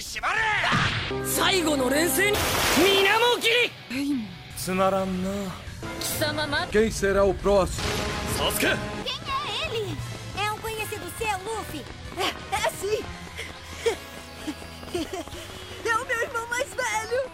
[0.00, 2.31] 縛れ最後の連戦
[2.75, 3.49] 水面切
[3.89, 5.31] り Tsunaran na.
[5.99, 7.83] 貴様ま Quem será o próximo?
[8.37, 8.77] Sasuke Quem é
[9.65, 9.97] ele?
[10.37, 11.83] É um conhecido seu, Luffy?
[12.15, 13.03] É, é sim.
[15.83, 17.31] É o meu irmão mais velho.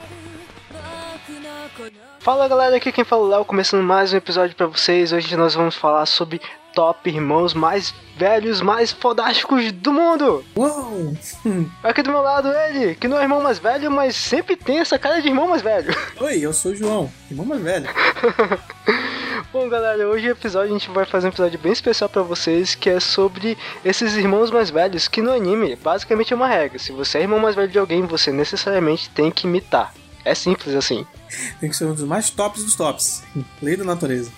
[2.22, 5.12] Fala galera, aqui quem fala é o Léo, começando mais um episódio pra vocês.
[5.12, 6.40] Hoje nós vamos falar sobre
[6.78, 10.46] top irmãos mais velhos, mais fodásticos do mundo.
[10.56, 11.18] Uou!
[11.82, 15.00] Aqui do meu lado ele, que não é irmão mais velho, mas sempre tem essa
[15.00, 15.92] cara de irmão mais velho.
[16.22, 17.90] Oi, eu sou o João, irmão mais velho.
[19.52, 22.76] Bom galera, hoje o episódio a gente vai fazer um episódio bem especial pra vocês,
[22.76, 26.78] que é sobre esses irmãos mais velhos, que no anime basicamente é uma regra.
[26.78, 29.96] Se você é irmão mais velho de alguém, você necessariamente tem que imitar.
[30.24, 31.08] É simples assim.
[31.60, 33.24] Tem que ser um dos mais tops dos tops.
[33.64, 34.32] Lei da natureza.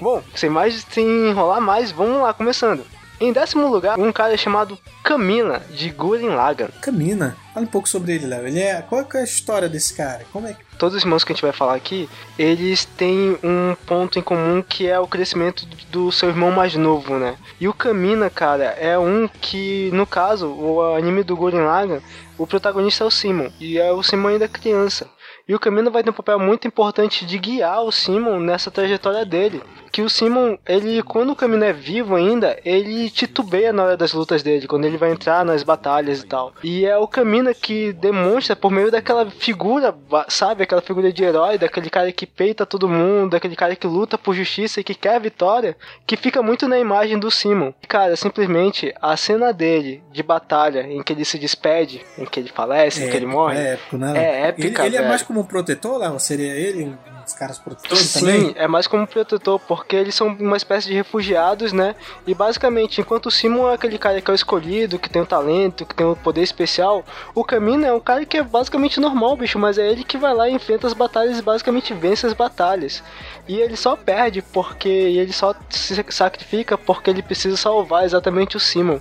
[0.00, 2.84] Bom, sem mais sem enrolar mais, vamos lá, começando.
[3.20, 6.70] Em décimo lugar, um cara chamado Kamina, de Gurren Lagann.
[6.80, 7.36] Camina.
[7.52, 8.46] Fala um pouco sobre ele, Léo.
[8.46, 8.80] Ele é.
[8.80, 10.24] Qual é a história desse cara?
[10.32, 10.64] Como é que.
[10.78, 14.62] Todos os irmãos que a gente vai falar aqui, eles têm um ponto em comum
[14.62, 17.36] que é o crescimento do seu irmão mais novo, né?
[17.60, 22.00] E o Kamina, cara, é um que, no caso, o anime do Gurren Lagann,
[22.38, 25.06] o protagonista é o Simon, e é o Simon ainda criança.
[25.46, 29.26] E o Camino vai ter um papel muito importante de guiar o Simon nessa trajetória
[29.26, 29.60] dele.
[29.90, 34.12] Que o Simon, ele, quando o Camino é vivo ainda, ele titubeia na hora das
[34.12, 36.52] lutas dele, quando ele vai entrar nas batalhas e tal.
[36.62, 39.94] E é o Camino que demonstra por meio daquela figura,
[40.28, 40.62] sabe?
[40.62, 44.34] Aquela figura de herói, daquele cara que peita todo mundo, daquele cara que luta por
[44.34, 47.72] justiça e que quer a vitória, que fica muito na imagem do Simon.
[47.88, 52.48] Cara, simplesmente a cena dele de batalha, em que ele se despede, em que ele
[52.48, 53.58] falece, em que ele morre.
[53.58, 54.12] É épico, né?
[54.16, 56.18] É épica, Ele, ele é mais como um protetor, Léo?
[56.18, 56.96] Seria ele
[57.34, 58.52] um caras protetores Sim, também?
[58.56, 61.94] é mais como protetor, porque eles são uma espécie de refugiados, né?
[62.26, 65.26] E basicamente, enquanto o Simon é aquele cara que é o escolhido, que tem o
[65.26, 67.04] talento, que tem o poder especial,
[67.34, 70.34] o Camino é um cara que é basicamente normal, bicho, mas é ele que vai
[70.34, 73.02] lá e enfrenta as batalhas e basicamente vence as batalhas.
[73.48, 78.56] E ele só perde porque e ele só se sacrifica porque ele precisa salvar exatamente
[78.56, 79.00] o Simon.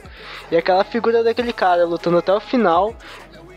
[0.51, 2.95] E aquela figura daquele cara lutando até o final,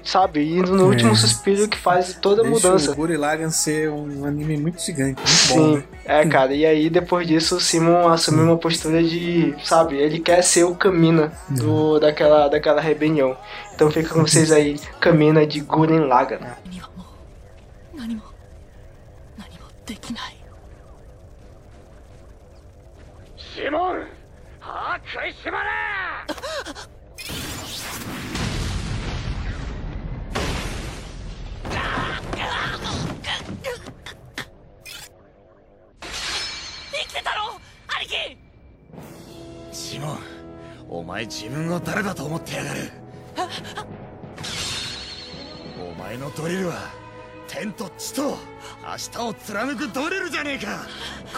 [0.04, 0.42] sabe?
[0.58, 1.16] Indo no último É.
[1.16, 2.92] suspiro que faz toda a Deixa mudança.
[2.92, 5.84] o Gurren Lagann ser um anime muito gigante, muito Sim, bom, né?
[6.06, 6.54] é, cara.
[6.54, 10.76] E aí, depois disso, o Simon assumiu uma postura de, sabe, ele quer ser o
[10.76, 13.36] Kamina do, daquela, daquela rebelião.
[13.76, 16.40] Então fica com vocês aí, Kamina de Gurren Lagann.
[16.70, 17.04] にはも
[17.94, 18.22] う何も
[19.38, 20.38] 何もできない
[23.38, 24.08] シモン
[24.60, 26.91] 歯食いしばれ
[36.91, 37.61] 生きてたろ
[38.01, 38.37] 兄貴
[39.73, 40.19] シモン
[40.89, 42.91] お前自分を誰だと思ってやがる？
[45.81, 46.91] お前のドリルは
[47.49, 48.39] 天と地と
[48.83, 50.87] 明日を貫くドリルじゃねえか。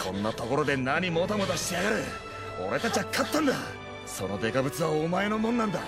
[0.05, 1.97] こんなところで何もたもたしてやがる。
[2.69, 3.55] 俺たちは勝ったんだ。
[4.07, 5.81] そのデカブツはお前のもんなんだ。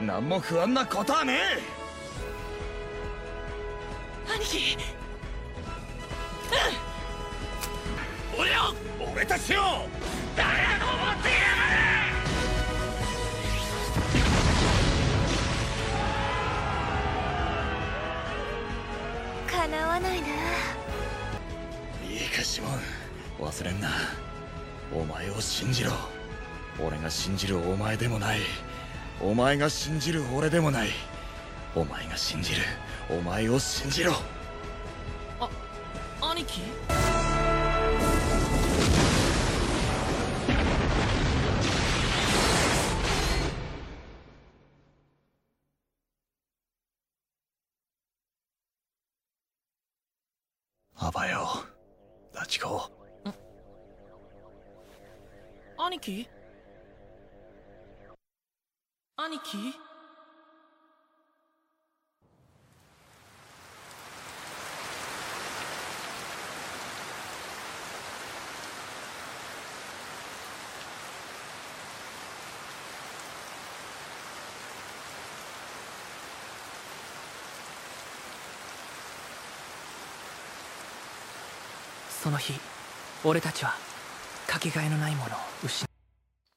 [0.00, 1.38] 何も不安なことはねえ。
[4.38, 4.76] 兄貴。
[6.52, 6.56] え
[8.38, 9.88] 俺を俺たちを
[10.36, 11.66] 誰だと思ってやが
[19.56, 19.68] る。
[19.70, 20.28] 叶わないな。
[22.08, 22.80] いいかシモン。
[23.40, 23.88] 忘れんな。
[24.92, 25.90] お前を信じろ。
[26.80, 28.38] 俺が信じるお前でもない。
[29.20, 30.90] お前が信じる俺でもない。
[31.74, 32.62] お前が信じる。
[33.10, 34.12] お前を信じろ。
[36.20, 36.60] 兄貴？
[82.27, 82.53] その日
[83.23, 83.73] 俺たちは
[84.47, 85.87] かけがえのないものを失っ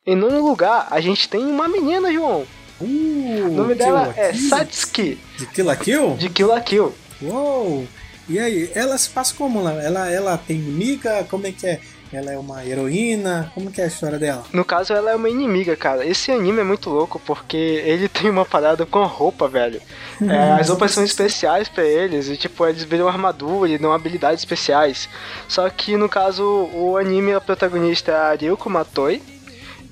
[0.08, 2.46] Em nono lugar, a gente tem uma menina, João.
[2.80, 4.48] Uh, O nome Kill dela la é Kill.
[4.50, 6.16] Satsuki, De Kill la Kill?
[6.16, 6.92] de Kill la Kill.
[7.22, 7.88] Uou!
[8.28, 9.58] E aí, ela se passa como?
[9.68, 11.24] Ela, ela, ela tem inimiga?
[11.28, 11.80] Como é que é?
[12.13, 13.51] Ela é uma heroína?
[13.53, 14.43] Como que é a história dela?
[14.51, 16.05] No caso, ela é uma inimiga, cara.
[16.05, 17.55] Esse anime é muito louco porque
[17.85, 19.81] ele tem uma parada com a roupa, velho.
[20.21, 24.41] É, as roupas são especiais pra eles e, tipo, eles viram armadura e dão habilidades
[24.41, 25.07] especiais.
[25.47, 26.43] Só que, no caso,
[26.73, 29.21] o anime, a protagonista é a Ryuko Matoi.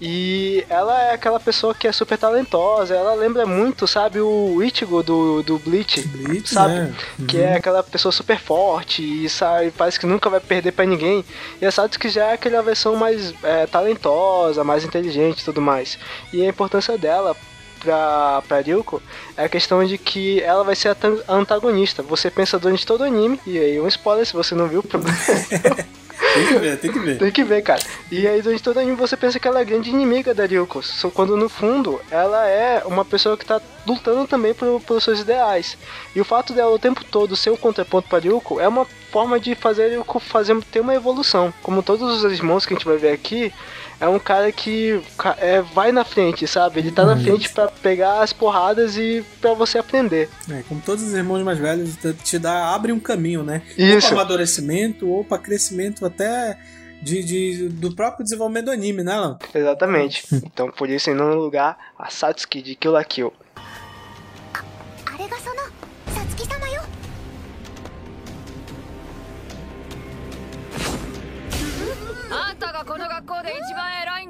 [0.01, 2.95] E ela é aquela pessoa que é super talentosa.
[2.95, 6.01] Ela lembra muito, sabe, o Ichigo do, do Bleach.
[6.07, 6.73] Bleach, sabe?
[6.73, 6.93] né?
[7.27, 11.25] Que é aquela pessoa super forte e sabe, parece que nunca vai perder pra ninguém.
[11.61, 15.99] E a Satsuki já é aquela versão mais é, talentosa, mais inteligente e tudo mais.
[16.31, 17.35] E a importância dela
[17.79, 19.01] pra, pra Ryuko
[19.35, 22.03] é a questão de que ela vai ser a antagonista.
[22.03, 25.17] Você pensa durante todo o anime, e aí um spoiler se você não viu, problema.
[26.33, 27.17] Tem que ver, tem que ver.
[27.17, 27.81] Tem que ver, cara.
[28.11, 30.45] E aí, durante todo o anime, você pensa que ela é a grande inimiga da
[30.45, 30.83] Ryuko.
[30.83, 35.21] Só quando, no fundo, ela é uma pessoa que tá lutando também por, pelos seus
[35.21, 35.77] ideais.
[36.15, 39.39] E o fato dela o tempo todo ser um contraponto pra Ryuko é uma forma
[39.39, 41.53] de fazer Ryuko fazer, ter uma evolução.
[41.63, 43.51] Como todos os irmãos que a gente vai ver aqui,
[43.99, 45.01] é um cara que
[45.37, 46.79] é, vai na frente, sabe?
[46.79, 50.29] Ele tá na frente pra pegar as porradas e pra você aprender.
[50.49, 53.61] É, como todos os irmãos mais velhos, te- dá, abre um caminho, né?
[53.77, 54.07] Ou Isso.
[54.09, 56.57] pra amadurecimento, ou pra crescimento até
[57.01, 59.37] de, de- do próprio desenvolvimento do anime, né, Alan?
[59.53, 60.23] Exatamente.
[60.33, 63.33] Então, por isso, em nono lugar, a Satsuki de Kill la Kill.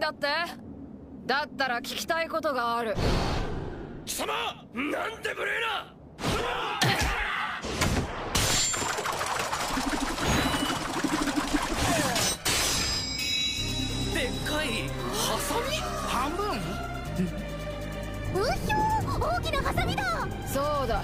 [0.10, 0.28] だって。
[1.28, 2.96] だったら聞きたいことがある。
[4.06, 4.34] 貴様
[4.74, 5.94] なんて無礼な。
[14.16, 15.78] でっかいハサミ？
[16.08, 16.58] 半分？
[18.34, 20.28] うひょー大きなハサミだ。
[20.48, 21.04] そうだ。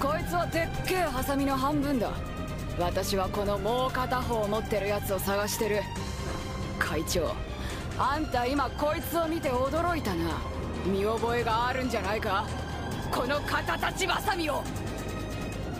[0.00, 2.10] こいつはでっけえハサミの半分だ。
[2.78, 5.82] 私はこのもう片方を持ってるやつを探してる。
[6.78, 7.34] 会長
[7.98, 10.38] あんた今こいつを見て驚いたな
[10.84, 12.46] 見覚えがあるんじゃないか
[13.10, 14.62] この肩立ちバサミを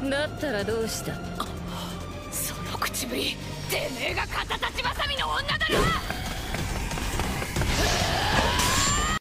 [0.09, 1.15] だったらどうした
[2.33, 3.37] その口ぶり
[3.71, 5.67] てめえが肩立ちバサミの女だな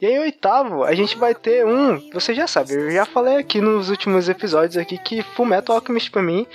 [0.02, 2.00] E aí, em oitavo, a gente vai ter um.
[2.12, 6.22] Você já sabe, eu já falei aqui nos últimos episódios aqui que Fullmetal Alchemist pra
[6.22, 6.46] mim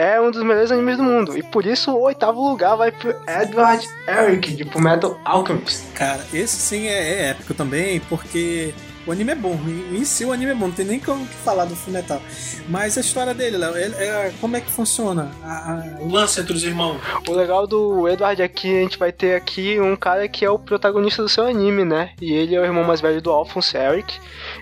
[0.00, 1.36] é um dos melhores animes do mundo.
[1.36, 5.86] E por isso o oitavo lugar vai pro Edward Eric de Fullmetal Alchemist.
[5.94, 6.92] Cara, esse sim é,
[7.24, 8.72] é épico também, porque
[9.06, 9.58] o anime é bom.
[9.92, 12.20] Em si o anime é bom, não tem nem como que falar do Fullmetal.
[12.68, 16.40] Mas a história dele, Léo, ele- é- como é que funciona a- a- o lance
[16.40, 17.00] entre os irmãos?
[17.28, 20.58] O legal do Edward aqui, a gente vai ter aqui um cara que é o
[20.58, 22.10] protagonista do seu anime, né?
[22.20, 24.18] E ele é o irmão mais velho do Alphonse Eric.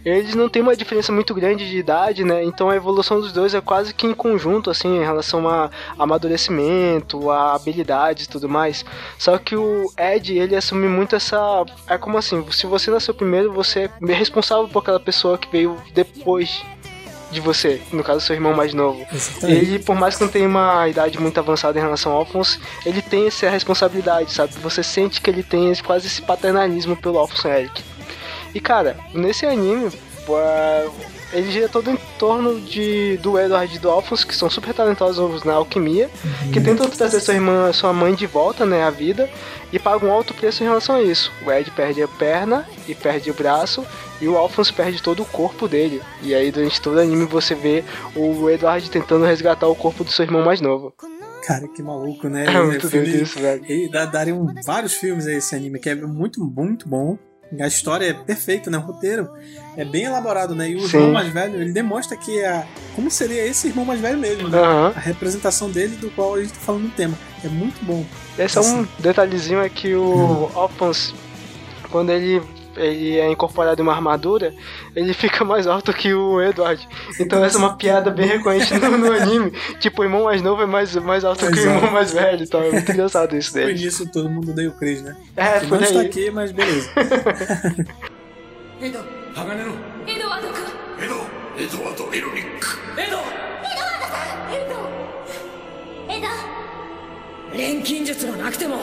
[0.08, 2.42] Eles não têm uma diferença muito grande de idade, né?
[2.44, 7.30] Então a evolução dos dois é quase que em conjunto, assim, em relação a amadurecimento,
[7.30, 8.84] a habilidades e tudo mais.
[9.18, 11.64] Só que o Ed, ele assume muito essa.
[11.86, 15.76] É como assim, se você nasceu primeiro, você é responsável por aquela pessoa que veio
[15.92, 16.62] depois
[17.30, 19.04] de você, no caso, seu irmão mais novo.
[19.42, 23.02] Ele, por mais que não tenha uma idade muito avançada em relação ao Alphonse, ele
[23.02, 24.54] tem essa responsabilidade, sabe?
[24.62, 27.82] Você sente que ele tem quase esse paternalismo pelo Alphonse Eric.
[28.54, 30.92] E cara, nesse anime, uh,
[31.32, 35.44] ele gira todo em torno de, do Edward e do Alphonse, que são super talentosos
[35.44, 36.08] na alquimia,
[36.52, 39.28] que tentam trazer sua irmã, sua mãe de volta, né, à vida,
[39.72, 41.30] e pagam um alto preço em relação a isso.
[41.46, 43.84] O Ed perde a perna e perde o braço,
[44.20, 46.00] e o Alphonse perde todo o corpo dele.
[46.22, 47.84] E aí, durante todo o anime, você vê
[48.16, 50.94] o Edward tentando resgatar o corpo do seu irmão mais novo.
[51.46, 52.46] Cara, que maluco, né?
[52.46, 53.64] É muito doido isso, velho.
[53.66, 57.16] E dariam vários filmes a esse anime, que é muito, muito bom.
[57.60, 58.78] A história é perfeita, né?
[58.78, 59.30] O roteiro
[59.76, 60.70] é bem elaborado, né?
[60.70, 60.98] E o Sim.
[60.98, 64.58] irmão mais velho, ele demonstra que a, como seria esse irmão mais velho mesmo, né?
[64.58, 64.92] Aham.
[64.94, 67.16] A representação dele do qual a gente tá falando no tema.
[67.44, 68.04] É muito bom.
[68.38, 71.14] Esse é um detalhezinho é que o Alphonse,
[71.90, 72.42] quando ele,
[72.77, 74.53] ele é incorporado em uma armadura,
[74.95, 76.87] ele fica mais alto que o Edward.
[77.19, 79.51] Então essa é uma piada bem recorrente no, no anime.
[79.79, 81.75] Tipo, o irmão mais novo é mais, mais alto que o Exato.
[81.77, 82.43] irmão mais velho.
[82.43, 83.79] Então é muito engraçado isso No dele.
[83.79, 85.15] início todo mundo odeia o Chris, né?
[85.35, 86.05] É, Que por não está aí.
[86.07, 86.89] aqui, mas beleza.
[88.81, 90.63] エドワード君
[90.99, 91.15] エド
[91.57, 92.67] エドワード・エロニック
[92.99, 93.17] エド
[96.13, 98.77] エド錬金術がなくても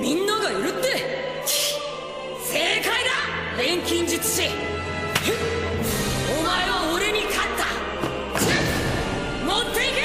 [0.00, 0.88] みんながいるって
[2.49, 3.11] 正解だ
[3.57, 4.47] 錬金術師。
[6.29, 7.65] お前は俺に勝った。
[9.45, 9.99] 持っていけ。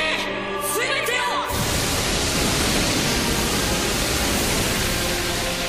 [0.75, 1.25] 全てを。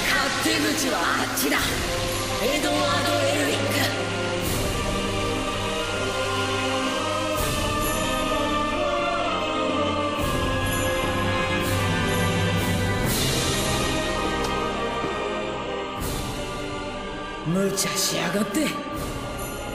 [0.10, 1.60] 勝手口はあっちだ。
[2.42, 3.43] エドワード・エル
[17.53, 18.67] 無茶しやがって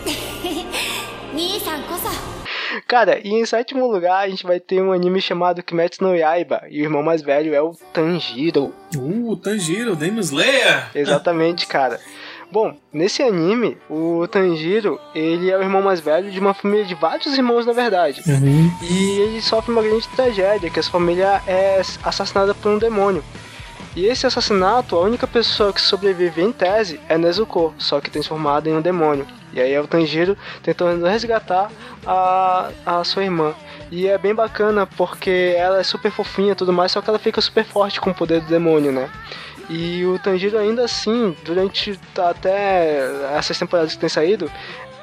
[1.33, 2.33] 兄さんこそ
[2.87, 6.63] Cara, e em sétimo lugar a gente vai ter um anime chamado Kimetsu no Yaiba.
[6.69, 8.73] E o irmão mais velho é o Tanjiro.
[8.95, 10.89] Uh, Tanjiro, Demon Slayer.
[10.95, 11.99] Exatamente, cara.
[12.51, 16.93] Bom, nesse anime, o Tanjiro, ele é o irmão mais velho de uma família de
[16.93, 18.21] vários irmãos, na verdade.
[18.27, 18.71] Uhum.
[18.81, 23.23] E ele sofre uma grande tragédia, que essa família é assassinada por um demônio.
[23.98, 28.70] E esse assassinato, a única pessoa que sobrevive em tese é Nezuko, só que transformada
[28.70, 29.26] em um demônio.
[29.52, 31.68] E aí é o Tanjiro tentando resgatar
[32.06, 33.52] a, a sua irmã.
[33.90, 37.18] E é bem bacana porque ela é super fofinha e tudo mais, só que ela
[37.18, 39.10] fica super forte com o poder do demônio, né?
[39.68, 43.00] E o Tanjiro ainda assim, durante até
[43.36, 44.48] essas temporadas que tem saído,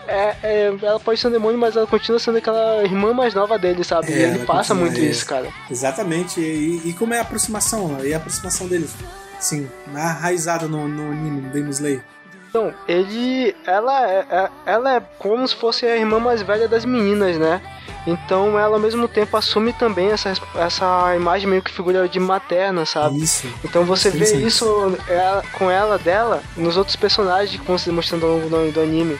[0.07, 3.57] é, é, ela pode ser um demônio, mas ela continua sendo aquela irmã mais nova
[3.57, 4.11] dele, sabe?
[4.13, 5.03] É, e ele passa muito é.
[5.03, 5.47] isso, cara.
[5.69, 6.39] Exatamente.
[6.39, 7.97] E, e como é a aproximação?
[8.03, 8.93] E a aproximação deles?
[9.39, 12.01] Sim, arraizada no, no anime, no Demon Slayer.
[12.49, 13.53] Então, ele.
[13.67, 17.61] Ela é, é- ela é como se fosse a irmã mais velha das meninas, né?
[18.07, 22.85] Então ela ao mesmo tempo assume também essa, essa imagem meio que figura de materna,
[22.85, 23.21] sabe?
[23.21, 23.47] Isso.
[23.63, 24.45] Então você Sim, vê sim.
[24.45, 28.71] isso ela- com ela dela nos outros personagens que vão se demonstrando ao longo do,
[28.71, 29.17] do anime.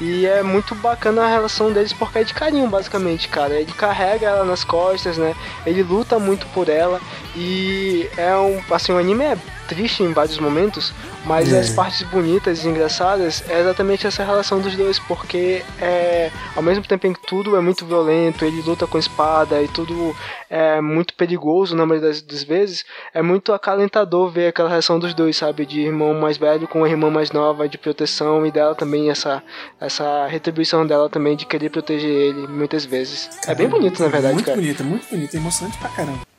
[0.00, 3.60] E é muito bacana a relação deles porque é de carinho, basicamente, cara.
[3.60, 5.34] Ele carrega ela nas costas, né?
[5.66, 7.00] Ele luta muito por ela.
[7.36, 8.62] E é um.
[8.74, 9.36] Assim, o anime é
[9.70, 10.92] triste em vários momentos,
[11.24, 11.60] mas É.
[11.60, 16.30] as partes bonitas e engraçadas é exatamente essa relação dos dois, porque é.
[16.56, 20.14] Ao mesmo tempo em que tudo é muito violento, ele luta com espada e tudo
[20.50, 22.84] é muito perigoso na maioria das, das vezes,
[23.14, 25.64] é muito acalentador ver aquela relação dos dois, sabe?
[25.64, 29.42] De irmão mais velho com a irmã mais nova, de proteção e dela também essa,
[29.80, 33.30] essa retribuição dela também de querer proteger ele muitas vezes.
[33.46, 34.56] é bem bonito, na verdade, muito cara.
[34.60, 36.29] bonito, muito bonito, é emocionante pra caramba.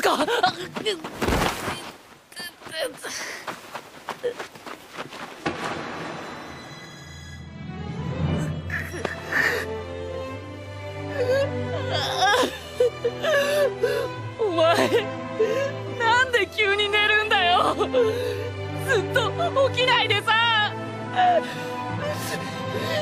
[0.00, 0.32] 禰豆子
[11.92, 12.36] あ
[14.38, 14.76] お前
[15.98, 17.74] なんで急に寝るんだよ？
[17.74, 17.82] ず
[19.00, 19.30] っと
[19.70, 20.72] 起きないでさ。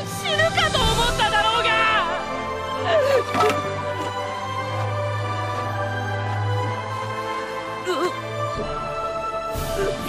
[0.06, 1.70] 死ぬかと思っただろうが。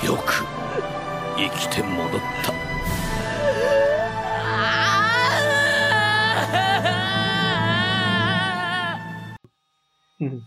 [0.04, 0.44] よく
[1.36, 2.52] 生きて戻った。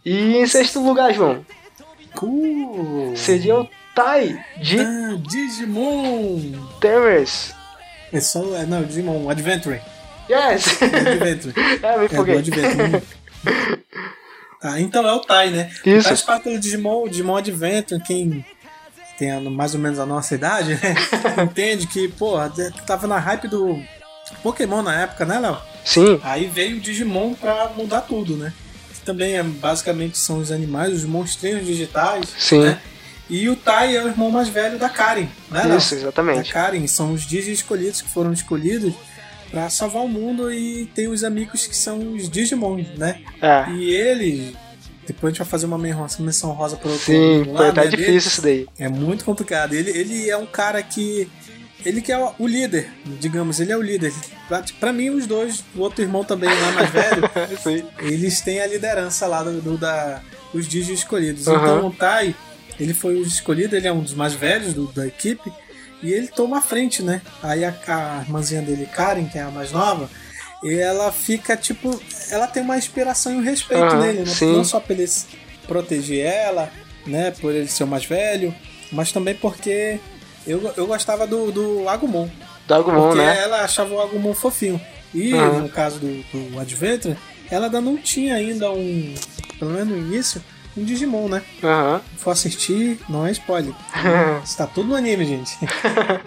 [0.06, 1.44] E em sexto lugar, João,
[2.16, 3.16] Cool.
[3.16, 6.40] seria o Tai de Ah, Digimon.
[6.80, 7.54] Terrace.
[8.12, 9.82] É só, é, não, Digimon Adventure.
[10.30, 10.80] Yes!
[10.82, 11.54] Adventure.
[11.82, 12.38] é, me É, do foguei.
[12.38, 13.04] Adventure.
[14.62, 15.72] Ah, então é o Tai, né?
[15.86, 16.08] Isso.
[16.08, 18.46] Faz parte do Digimon, o Digimon Adventure, quem
[19.19, 20.95] tem a- mais ou menos a nossa idade, né?
[21.45, 22.37] Entende que, pô,
[22.87, 23.83] tava na hype do
[24.43, 25.59] Pokémon na época, né, Léo?
[25.85, 28.53] Sim, Aí veio o Digimon pra mudar tudo, né?
[28.95, 32.27] Que também é, basicamente são os animais, os monstrinhos digitais.
[32.39, 32.61] Sim.
[32.65, 32.79] Né?
[33.31, 35.63] E o Tai é o irmão mais velho da Karen, né?
[35.65, 35.79] Léo?
[35.79, 36.53] isso, Da exatamente.
[36.53, 38.95] Karen, são os Digi escolhidos que foram escolhidos
[39.51, 43.21] pra salvar o mundo e tem os amigos que são os Digimon, né?
[43.41, 43.71] É.
[43.71, 44.57] E ele.
[45.09, 47.89] Depois a gente vai fazer uma menção rosa pro outro Sim, lado, foi, tá né,
[47.89, 48.17] difícil dele.
[48.19, 48.67] isso daí.
[48.79, 49.73] É muito complicado.
[49.75, 51.29] Ele, ele é um cara que.
[51.85, 54.13] Ele que é o líder, digamos, ele é o líder.
[54.49, 57.23] Pra, pra mim, os dois, o outro irmão também lá mais velho,
[57.63, 57.85] Sim.
[58.01, 60.21] eles têm a liderança lá do, do- da,
[60.53, 61.47] dos Digi escolhidos.
[61.47, 61.57] Aham.
[61.77, 62.35] Então o Tai,
[62.81, 65.53] ele foi o escolhido, ele é um dos mais velhos do- da equipe,
[66.03, 67.23] e ele toma a frente, né?
[67.43, 70.11] Aí a, a irmãzinha dele, Karen, que é a mais nova,
[70.63, 72.01] e ela fica tipo.
[72.31, 74.35] Ela tem uma inspiração e um respeito Aham, nele, né?
[74.43, 75.09] Não só por ele
[75.67, 76.71] proteger ela,
[77.07, 77.33] né?
[77.41, 78.55] Por ele ser o mais velho,
[78.93, 79.99] mas também porque
[80.47, 82.29] eu, eu gostava do, do Agumon.
[82.67, 83.39] Do Agumon, Porque né?
[83.39, 84.81] ela achava o Agumon fofinho.
[85.15, 87.17] E no caso do, do Adventure,
[87.51, 89.15] ela ainda não tinha ainda um.
[89.59, 90.43] Pelo menos no início,
[90.79, 91.43] um Digimon, né?
[91.63, 92.01] Aham.
[92.17, 93.75] Se for assistir, não é spoiler.
[94.45, 95.57] Está tudo no anime, gente.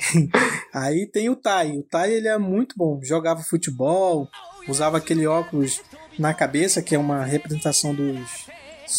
[0.74, 1.72] Aí tem o Tai.
[1.72, 3.00] O Tai ele é muito bom.
[3.02, 4.28] Jogava futebol,
[4.68, 5.82] usava aquele óculos
[6.20, 8.48] na cabeça, que é uma representação dos,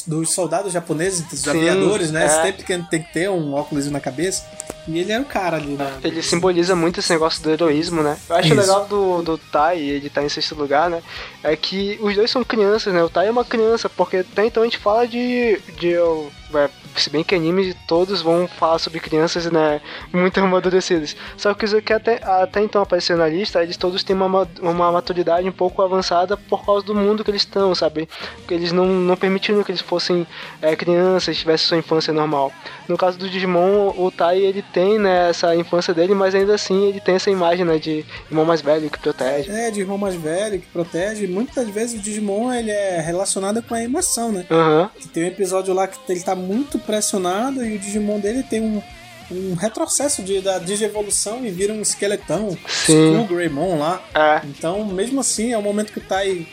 [0.06, 2.24] dos soldados japoneses, dos Sim, aviadores, né?
[2.24, 2.28] é.
[2.28, 4.44] Sempre que tem que ter um óculos na cabeça.
[4.86, 6.00] E ele era o cara ali, né?
[6.02, 8.18] Ele simboliza muito esse negócio do heroísmo, né?
[8.28, 8.60] Eu acho Isso.
[8.60, 11.00] legal do, do Tai, ele tá em sexto lugar, né?
[11.42, 13.02] É que os dois são crianças, né?
[13.02, 15.60] O Tai é uma criança, porque até então a gente fala de.
[15.78, 19.80] de é, Se bem que animes todos vão falar sobre crianças, né?
[20.12, 21.16] Muito amadurecidas.
[21.36, 24.92] Só que os que até, até então apareceram na lista, eles todos têm uma, uma
[24.92, 28.08] maturidade um pouco avançada por causa do mundo que eles estão, sabe?
[28.36, 30.26] Porque eles não, não permitiram que eles fossem
[30.60, 32.52] é, crianças, tivessem sua infância normal.
[32.88, 36.88] No caso do Digimon, o Tai ele tem né, essa infância dele, mas ainda assim
[36.88, 39.50] ele tem essa imagem né, de irmão mais velho que protege.
[39.50, 41.26] É, de irmão mais velho que protege.
[41.26, 44.44] Muitas vezes o Digimon ele é relacionado com a emoção, né?
[44.50, 44.90] Aham.
[45.12, 48.82] Tem um episódio lá que ele tá muito pressionado e o Digimon dele tem um,
[49.30, 52.56] um retrocesso de, da digievolução e vira um esqueletão.
[52.68, 53.12] Sim.
[53.12, 54.02] Skull Greymon lá.
[54.14, 54.46] É.
[54.46, 56.46] Então, mesmo assim, é o momento que o Tai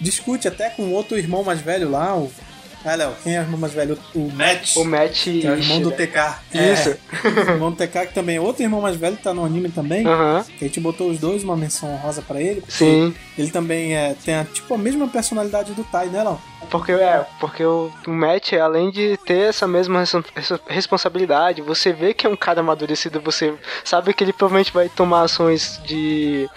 [0.00, 2.16] discute até com outro irmão mais velho lá.
[2.16, 2.30] O...
[2.84, 3.98] Ah, Léo, quem é o irmão mais velho?
[4.14, 4.76] O Matt.
[4.76, 5.22] O Matt.
[5.24, 5.90] Que é o irmão do?
[5.90, 6.36] TK.
[6.52, 6.90] Isso.
[6.90, 9.44] É, o irmão do TK, que também é outro irmão mais velho, que tá no
[9.44, 10.06] anime também.
[10.06, 10.44] Aham.
[10.58, 12.62] Que a gente botou os dois, uma menção honrosa pra ele.
[12.68, 13.14] Sim.
[13.38, 16.38] Ele também é, tem a, tipo a mesma personalidade do Tai, né, Léo?
[16.70, 22.14] Porque é, porque o, Matt, além de ter essa mesma res- res- responsabilidade, você vê
[22.14, 26.48] que é um cara amadurecido, você sabe que ele provavelmente vai tomar ações de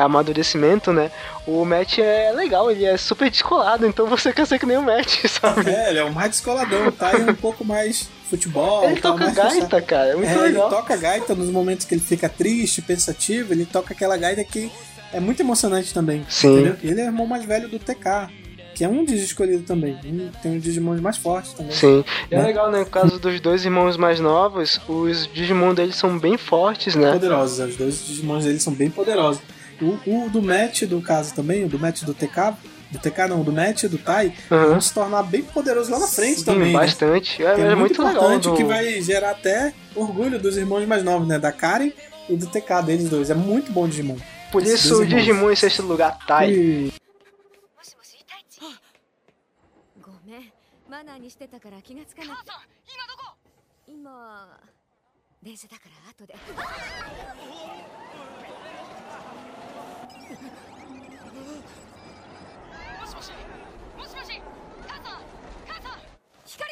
[0.00, 1.10] amadurecimento, né?
[1.46, 4.82] O Matt é legal, ele é super descolado, então você quer ser que nem o
[4.82, 5.70] Matt, sabe?
[5.70, 6.90] É, ele é o mais descoladão.
[6.92, 8.84] Tai é um pouco mais futebol.
[8.88, 10.66] Ele tal, toca gaita, cara, é muito É, legal.
[10.68, 14.70] ele toca gaita nos momentos que ele fica triste, pensativo, ele toca aquela gaita que
[15.12, 16.24] é muito emocionante também.
[16.28, 16.52] Sim.
[16.54, 16.76] entendeu?
[16.82, 18.28] Ele é o irmão mais velho do TK,
[18.74, 19.96] que é um dos escolhidos também.
[20.42, 21.72] Tem um Digimon mais fortes também.
[21.72, 22.44] Sim, e é Né?
[22.44, 22.80] legal, né?
[22.80, 27.12] No caso dos dois irmãos mais novos, os Digimon deles são bem fortes, né?
[27.12, 29.40] Poderosos, os dois Digimons deles são bem poderosos.
[29.81, 32.55] O, o do Match, do caso também, o do Match do TK,
[32.91, 34.67] do TK não, do Match do Tai, Aham.
[34.67, 36.73] vão se tornar bem poderosos lá na frente Sim, também.
[36.73, 36.79] né?
[36.79, 37.43] bastante.
[37.43, 38.15] É, Que é muito, legal.
[38.23, 41.39] importante, do- que vai gerar até orgulho dos irmãos mais novos, né?
[41.39, 41.91] Da Karen
[42.29, 43.29] e do TK deles dois.
[43.29, 44.17] É muito bom o Digimon.
[44.51, 45.21] Por Esses isso, o dois irmãos.
[45.25, 46.51] Digimon em sexto lugar, Tai.
[46.51, 46.93] E-
[50.01, 50.51] ごめん
[50.89, 52.51] マナーにしてたから気がつかなくて
[52.87, 53.35] 今どこ
[53.87, 54.59] 今
[55.41, 56.35] 電車だから後で
[60.26, 60.34] も
[63.06, 63.30] しもし
[63.96, 64.42] もしもし
[64.88, 65.22] 母さん
[65.68, 66.00] 母さん
[66.44, 66.70] 光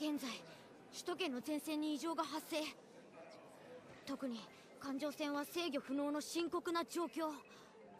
[0.00, 0.30] 現在
[0.92, 2.62] 首都圏の前線に異常が発生。
[4.06, 4.40] 特に
[4.80, 7.28] 環状線は制御不能の深刻な状況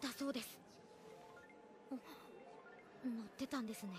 [0.00, 0.58] だそうです。
[1.90, 3.90] 乗ってたんですね。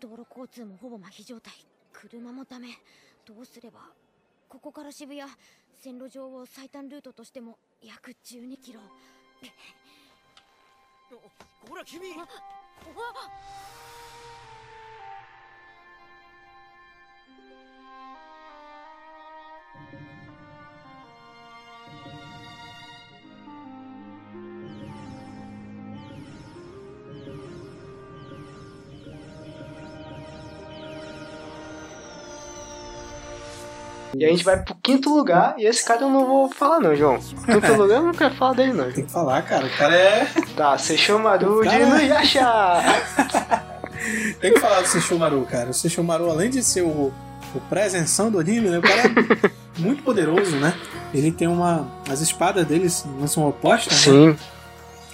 [0.00, 1.52] 道路交通もほぼ麻痺状態。
[1.92, 2.68] 車もダメ。
[3.24, 3.80] どうすれば
[4.54, 5.28] ここから渋谷
[5.82, 8.80] 線路上を最短ルートとしても約12キロ。
[11.68, 12.12] ほら君。
[12.12, 12.26] ああ
[34.16, 36.94] E a gente vai pro quinto lugar, e esse cara eu não vou falar não,
[36.94, 37.18] João.
[37.18, 38.90] Quinto lugar eu não quero falar dele não.
[38.92, 39.66] Tem que falar, cara.
[39.66, 40.26] O cara é.
[40.56, 42.46] Tá, Seishomaru de Cara- Inuyasha!
[44.40, 45.70] Tem que falar do Sesshomaru, cara.
[45.70, 47.10] O Sesshomaru, além de ser o,
[47.54, 48.78] o presenção do anime, né?
[48.78, 49.50] O cara é
[49.80, 50.74] muito poderoso, né?
[51.14, 51.86] Ele tem uma.
[52.10, 54.12] As espadas dele não são opostas, né?
[54.12, 54.36] Sim,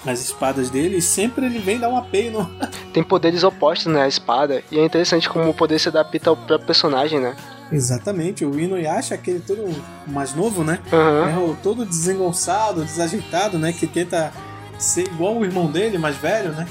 [0.04, 2.50] As espadas dele, e sempre ele vem dar um apeio no.
[2.92, 4.60] tem poderes opostos, né, a espada.
[4.72, 7.36] E é interessante como o poder se adapta ao próprio personagem, né?
[7.72, 9.64] Exatamente, o Inuyasha, aquele todo
[10.06, 10.80] mais novo, né?
[10.92, 11.52] Aham.
[11.52, 13.72] É todo desengonçado, desajeitado, né?
[13.72, 14.32] Que tenta
[14.78, 16.66] ser igual o irmão dele, mais velho, né?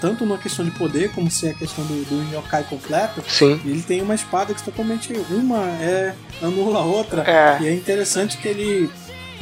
[0.00, 3.22] Tanto na questão de poder, como se é a questão do, do yokai completo.
[3.26, 3.60] Sim.
[3.64, 7.22] Ele tem uma espada que totalmente uma é anula a outra.
[7.22, 7.62] É.
[7.62, 8.88] E é interessante que ele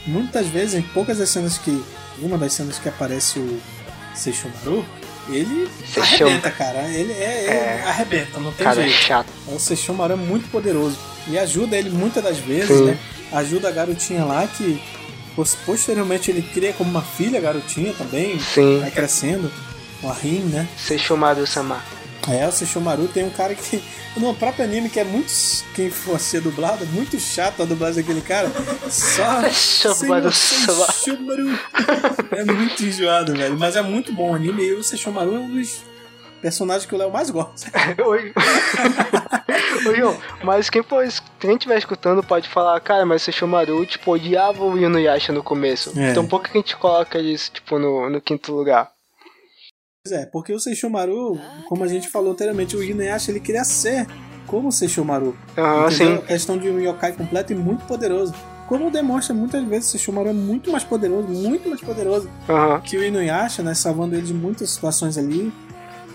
[0.06, 1.84] muitas vezes, em poucas das cenas que
[2.20, 3.60] uma das cenas que aparece o
[4.14, 4.84] Seishomaru,
[5.28, 6.82] ele Seishon- arrebenta, cara.
[6.88, 7.84] Ele é, É.
[7.88, 8.98] arrebenta, não tem Cara, é jeito.
[9.02, 9.26] chato.
[9.48, 12.84] O Seishomaru é muito poderoso e ajuda ele muitas das vezes, Sim.
[12.86, 12.98] né?
[13.32, 14.80] Ajuda a garotinha lá que
[15.34, 18.80] pos- posteriormente ele cria como uma filha garotinha também, Sim.
[18.80, 19.50] vai crescendo.
[20.02, 20.68] O Rin, né?
[20.76, 21.82] Seishomaru-sama.
[22.28, 23.82] É, o Seishomaru tem um cara que.
[24.16, 25.30] No próprio anime, que é muito.
[25.74, 28.50] Quem for ser dublado, é muito chato a dublagem daquele cara.
[28.90, 29.42] Só.
[30.32, 31.58] Seishomaru.
[32.32, 33.58] É muito enjoado, velho.
[33.58, 35.82] Mas é muito bom o anime e o Seishomaru é um dos
[36.40, 37.70] personagens que o Léo mais gosta.
[38.04, 38.32] Oi.
[39.86, 41.06] Oi, João, mas quem, for,
[41.38, 45.92] quem estiver escutando pode falar, cara, mas Seishomaru, tipo, odiava o Inuyasha no começo.
[45.98, 46.10] É.
[46.10, 48.90] Então por que a gente coloca eles, tipo, no, no quinto lugar?
[50.06, 51.36] Pois é, porque o Seishomaru,
[51.68, 54.06] como a gente falou anteriormente, o Inuyasha ele queria ser
[54.46, 55.36] como o Seishomaru.
[55.50, 55.90] Entendeu?
[55.90, 56.14] sim.
[56.14, 58.32] A questão de um yokai completo e muito poderoso.
[58.68, 62.80] como demonstra muitas vezes, o Sesshomaru é muito mais poderoso, muito mais poderoso Aham.
[62.80, 63.74] que o Inuyasha, né?
[63.74, 65.52] Salvando ele de muitas situações ali,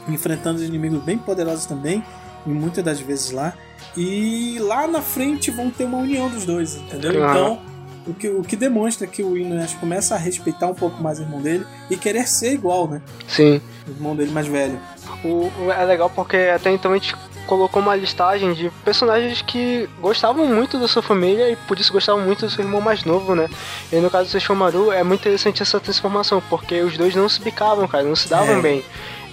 [0.07, 2.01] enfrentando inimigos bem poderosos também,
[2.45, 3.53] e muitas das vezes lá.
[3.97, 7.21] E lá na frente vão ter uma união dos dois, entendeu?
[7.23, 7.31] Aham.
[7.31, 7.61] Então,
[8.07, 11.21] o que, o que demonstra que o Inuyasha começa a respeitar um pouco mais o
[11.21, 13.01] irmão dele e querer ser igual, né?
[13.27, 13.61] Sim.
[13.87, 14.79] O irmão dele mais velho.
[15.23, 17.15] O, o- é legal porque até então a gente
[17.47, 22.23] colocou uma listagem de personagens que gostavam muito da sua família e por isso gostavam
[22.23, 23.49] muito do seu irmão mais novo, né?
[23.91, 27.41] E no caso do Sesshomaru é muito interessante essa transformação, porque os dois não se
[27.41, 28.61] bicavam, cara, não se davam É.
[28.61, 28.83] bem.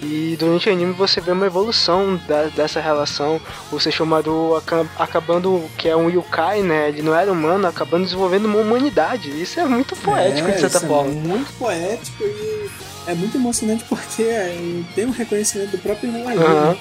[0.01, 3.39] E durante o anime você vê uma evolução da- dessa relação.
[3.71, 6.87] O Sesshomaru aca- acabando, que é um Yukai, né?
[6.89, 9.29] Ele não era humano, acabando desenvolvendo uma humanidade.
[9.29, 11.09] Isso é muito poético, É, de certa isso forma.
[11.11, 12.69] É muito poético e
[13.07, 14.57] é muito emocionante porque é,
[14.95, 16.09] tem um reconhecimento do próprio.
[16.15, 16.71] Aham.
[16.71, 16.77] né?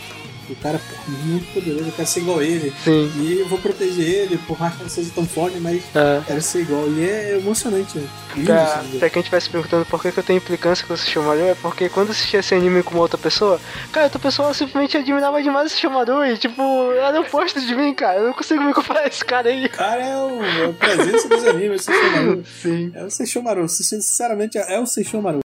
[0.49, 2.73] O cara pô, muito poderoso, eu quero ser igual a ele.
[2.83, 3.12] Sim.
[3.15, 6.21] E eu vou proteger ele, por mais que não seja tão forte, mas É.
[6.27, 6.86] quero ser igual.
[6.89, 7.97] E é emocionante.
[7.97, 8.07] né?
[8.36, 8.99] Lindo Pra, esse vídeo.
[8.99, 11.55] pra quem estiver se perguntando por que, que eu tenho implicância com o Sesshomaru, é
[11.55, 13.59] porque quando eu assistia esse anime com uma outra pessoa,
[13.91, 17.93] cara, outra pessoa simplesmente admirava demais o Sesshomaru e, tipo, era o oposto de mim,
[17.93, 18.17] cara.
[18.19, 19.65] Eu não consigo me comparar a esse cara aí.
[19.65, 22.43] O cara é, o, é a presença dos animes, o Seishomaru.
[22.62, 22.91] Sim.
[22.93, 23.69] É o Seishomaru.
[23.69, 25.39] Sinceramente, é o Seishomaru.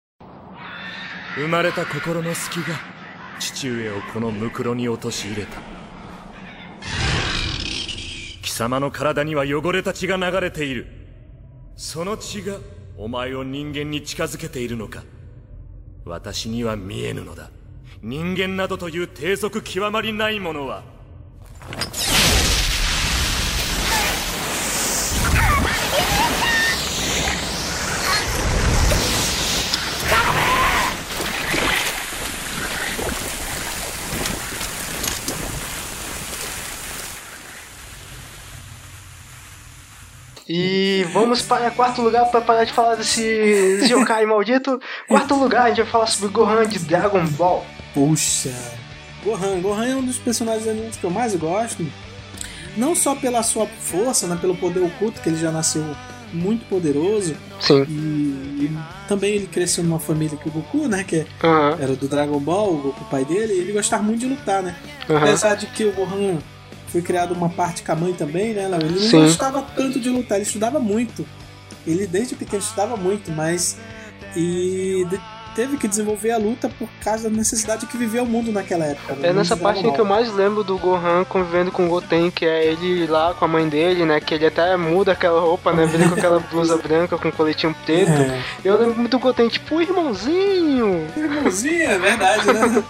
[1.37, 2.79] 生まれた心の隙が
[3.40, 5.62] 父上をこのムクロに陥れた。
[8.42, 10.88] 貴様の体には汚れた血が流れている。
[11.76, 12.58] その血が
[12.98, 15.04] お前を人間に近づけているのか。
[16.06, 17.50] 私には見えぬのだ。
[18.02, 20.84] 人間などという低俗極まりないものは。
[40.52, 43.22] E vamos para quarto lugar para parar de falar desse
[43.88, 44.82] yokai maldito.
[45.08, 47.64] Quarto lugar, a gente vai falar sobre Gohan de Dragon Ball.
[47.94, 48.52] Puxa.
[49.24, 49.62] Gohan.
[49.62, 51.86] Gohan é um dos personagens animes que eu mais gosto.
[52.76, 55.86] Não só pela sua força, né, pelo poder oculto, que ele já nasceu
[56.34, 57.36] muito poderoso.
[57.60, 57.84] Sim.
[57.88, 61.04] E, e também ele cresceu numa família que o Goku, né?
[61.04, 61.78] Que Aham.
[61.80, 64.76] era do Dragon Ball, o Goku pai dele, e ele gostava muito de lutar, né?
[65.08, 65.20] Aham.
[65.20, 66.40] Apesar de que o Gohan
[66.90, 68.68] foi criado uma parte com a mãe também, né?
[68.68, 68.82] Léo?
[68.82, 71.26] Ele não gostava tanto de lutar, ele estudava muito.
[71.86, 73.78] Ele desde pequeno estudava muito, mas.
[74.36, 75.06] E
[75.60, 79.14] teve que desenvolver a luta por causa da necessidade que vivia o mundo naquela época.
[79.16, 79.28] né?
[79.30, 82.66] É nessa parte que eu mais lembro do Gohan convivendo com o Goten, que é
[82.66, 84.22] ele lá com a mãe dele, né?
[84.22, 85.86] Que ele até muda aquela roupa, né?
[85.86, 88.10] Vem com aquela blusa branca com coletinho preto.
[88.10, 88.42] É.
[88.64, 91.06] Eu lembro muito do Goten, tipo, "Oi, irmãozinho.
[91.18, 92.84] Irmãozinho, é verdade, né?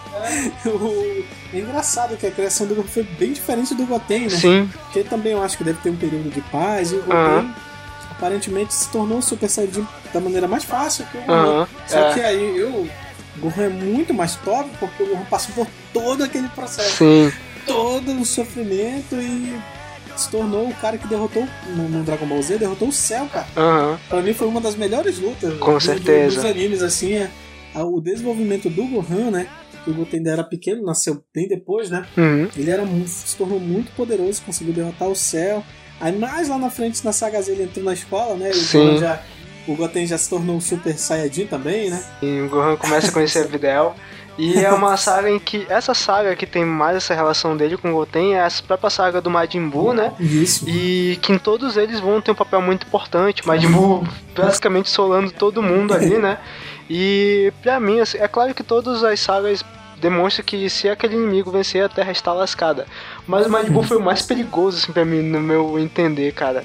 [0.65, 4.29] O- É engraçado que a criação do Goku foi bem diferente do Goten, né?
[4.29, 7.51] Sim, Porque também eu acho que deve ter um período de paz e o Goten.
[8.19, 11.35] Aparentemente se tornou um Super Saiyajin da maneira mais fácil que o Gohan.
[11.61, 12.13] Aham, Só é.
[12.13, 12.89] que aí eu, o
[13.39, 17.31] Gohan é muito mais top porque o Gohan passou por todo aquele processo, sim.
[17.65, 19.57] todo o sofrimento e
[20.17, 23.47] se tornou o cara que derrotou no, Dragon Ball Z, derrotou o céu, cara.
[23.55, 23.99] Aham.
[24.09, 26.35] Pra mim foi uma das melhores lutas Com do- do- certeza.
[26.35, 27.29] dos animes, assim, é,
[27.73, 29.47] a- o desenvolvimento do Gohan, né?
[29.85, 32.05] Que o Goten ainda era pequeno, nasceu bem depois, né?
[32.17, 32.49] Uhum.
[32.57, 35.63] Ele era se tornou muito poderoso, conseguiu derrotar o céu.
[35.99, 38.51] Aí mais lá na frente, na saga Z, ele entrou na escola, né?
[38.53, 39.21] E o já,
[39.67, 42.03] o Goten já se tornou um Super Saiyajin também, né?
[42.21, 43.95] E o Gohan começa a conhecer a Videl.
[44.37, 45.67] E é uma saga em que.
[45.69, 49.19] Essa saga que tem mais essa relação dele com o Goten é a própria saga
[49.19, 50.13] do Majin Buu, né?
[50.17, 50.67] Isso.
[50.69, 53.45] E que em todos eles vão ter um papel muito importante.
[53.45, 56.37] Majin Buu basicamente solando todo mundo ali, né?
[56.89, 59.61] E pra mim, assim, é claro que todas as sagas
[59.99, 62.85] demonstram que se aquele inimigo vencer, a Terra está lascada.
[63.27, 66.63] Mas o Majin Buu foi o mais perigoso, assim, pra mim, no meu entender, cara.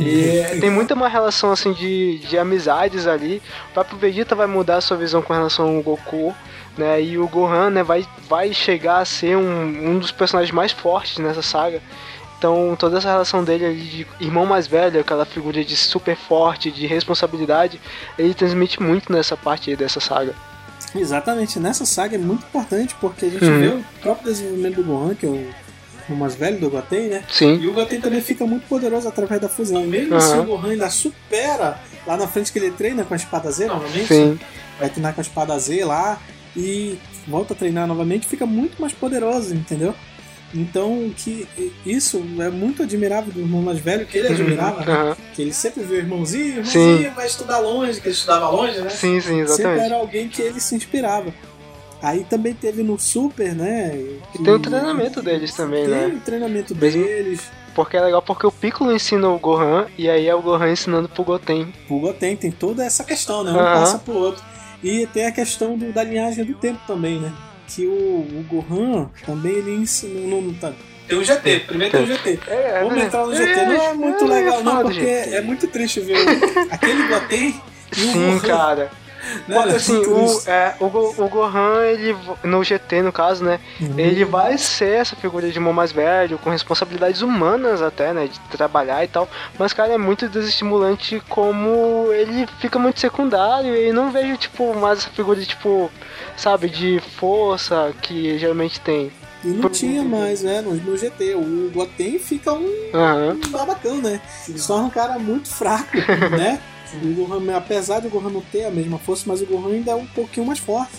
[0.00, 3.42] E tem muita uma relação assim de, de amizades ali.
[3.70, 6.34] O próprio Vegeta vai mudar a sua visão com relação ao Goku,
[6.76, 7.02] né?
[7.02, 11.18] E o Gohan, né, vai, vai chegar a ser um, um dos personagens mais fortes
[11.18, 11.82] nessa saga.
[12.38, 16.70] Então toda essa relação dele ali de irmão mais velho, aquela figura de super forte,
[16.70, 17.78] de responsabilidade,
[18.18, 20.34] ele transmite muito nessa parte aí dessa saga.
[20.94, 23.60] Exatamente, nessa saga é muito importante porque a gente Uhum.
[23.60, 25.46] vê o próprio desenvolvimento do Gohan, que é o,
[26.08, 27.24] o mais velho do Goten, né?
[27.30, 27.58] Sim.
[27.60, 29.84] E o Goten também fica muito poderoso através da fusão.
[29.86, 30.24] Mesmo Aham.
[30.24, 33.66] assim o Gohan ainda supera lá na frente que ele treina com a espada Z
[33.66, 34.08] novamente.
[34.08, 34.38] Sim.
[34.78, 36.18] Vai treinar com a espada Z lá
[36.56, 39.94] e volta a treinar novamente, fica muito mais poderoso, entendeu?
[40.52, 41.46] Então, que
[41.86, 44.92] isso é muito admirável do irmão mais velho, que ele admirava, né?
[44.92, 45.16] Aham.
[45.34, 47.14] Que ele sempre viu o irmãozinho, irmãozinho Sim.
[47.14, 48.90] vai estudar longe, que ele estudava longe, né?
[48.90, 49.84] Sim, sim, Sempre exatamente.
[49.84, 51.32] era alguém que ele se inspirava.
[52.02, 53.94] Aí também teve no Super, né?
[54.34, 56.06] E tem o treinamento deles também, Tem né?
[56.16, 57.42] o treinamento Mesmo- deles.
[57.74, 61.08] Porque é legal porque o Piccolo ensina o Gohan e aí é o Gohan ensinando
[61.08, 61.72] pro Goten.
[61.88, 63.52] O Goten tem toda essa questão, né?
[63.52, 63.80] Um Aham.
[63.80, 64.42] passa pro outro.
[64.82, 67.32] E tem a questão do- da linhagem do tempo também, né?
[67.74, 70.20] Que o, o Gohan também ele ensina.
[70.20, 70.72] Não, não tá.
[71.06, 72.40] Tem o GT, primeiro tem o GT.
[72.46, 73.04] É, Vamos né?
[73.04, 73.64] entrar no GT.
[73.64, 76.16] Não é muito é, legal, não, porque é muito triste ver
[76.70, 77.60] aquele Goten
[77.96, 78.38] e o Sim, Gohan.
[78.40, 78.90] cara.
[79.46, 79.56] Né?
[79.56, 80.84] Porque assim, Muito o, é, o,
[81.24, 83.60] o Gohan, ele, no GT no caso, né?
[83.80, 83.98] Uhum.
[83.98, 88.26] Ele vai ser essa figura de irmão mais velho, com responsabilidades humanas até, né?
[88.26, 89.28] De trabalhar e tal.
[89.58, 95.00] Mas, cara, é muito desestimulante como ele fica muito secundário e não vejo, tipo, mais
[95.00, 95.90] essa figura, tipo,
[96.36, 99.10] sabe, de força que geralmente tem.
[99.42, 100.60] E não tinha mais, né?
[100.60, 101.34] No, no GT.
[101.34, 103.38] O Goten fica um Aham.
[103.48, 104.20] babacão, né?
[104.28, 105.96] Se torna um cara muito fraco,
[106.36, 106.60] né?
[106.94, 109.92] O Gohan, apesar de o Gohan não ter a mesma força, mas o Gohan ainda
[109.92, 110.92] é um pouquinho mais forte.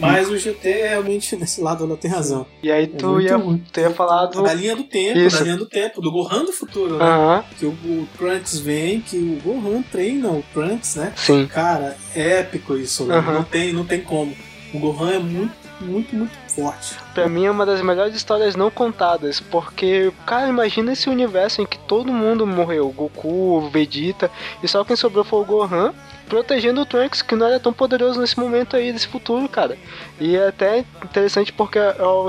[0.00, 2.46] Mas o GT realmente nesse lado ela tem razão.
[2.62, 3.64] E aí É tu, muito ia, ruim.
[3.72, 4.42] tu ia falar do.
[4.42, 5.38] Da linha do tempo, Isso.
[5.38, 7.04] da linha do tempo, do Gohan do futuro, né?
[7.04, 11.12] Aham, Que o, o Trunks vem, que o Gohan treina o Trunks, né?
[11.16, 11.46] sim.
[11.48, 13.16] Cara, é épico isso, né?
[13.16, 13.32] Aham.
[13.34, 14.32] não, tem, não tem como.
[14.72, 16.96] O Gohan é muito, muito, muito forte.
[17.14, 21.66] Pra mim é uma das melhores histórias não contadas, porque, cara, imagina esse universo em
[21.66, 24.30] que todo mundo morreu, Goku, Vegeta,
[24.62, 25.92] e só quem sobrou foi o Gohan,
[26.28, 29.78] protegendo o Trunks, que não era tão poderoso nesse momento aí, desse futuro, cara.
[30.20, 31.78] E é até interessante porque,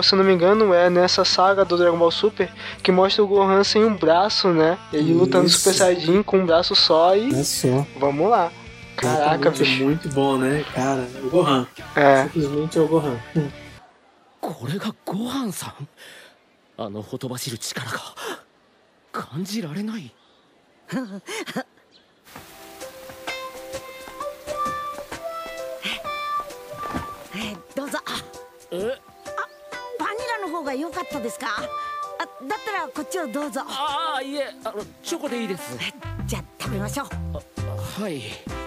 [0.04, 2.50] se eu não me engano, é nessa saga do Dragon Ball Super
[2.82, 4.78] que mostra o Gohan sem um braço, né?
[4.94, 5.58] Ele lutando Isso.
[5.60, 7.86] Super Saiyajin com um braço só e É só.
[8.00, 8.50] vamos lá.
[9.02, 9.84] Caraca, bicho.
[9.84, 10.64] muito bom, né?
[10.74, 11.68] Cara, o Gohan.
[11.96, 12.24] É.
[12.24, 13.18] Simplesmente é o Gohan.
[14.42, 15.88] これがご飯さん
[16.78, 18.00] あのほとばしる力が
[19.12, 20.14] 感じられない
[27.36, 28.00] えどうぞ
[28.72, 28.78] え
[30.00, 35.78] バニラの方が良かったですかあだったらこっちをどうぞああいえあのチョコでいいです
[36.26, 37.08] じゃあ食べましょう
[38.02, 38.59] はい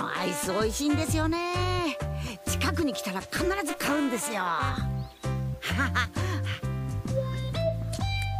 [0.00, 1.98] のアイス美味しいんですよね。
[2.46, 4.42] 近くに来たら必ず買うんですよ。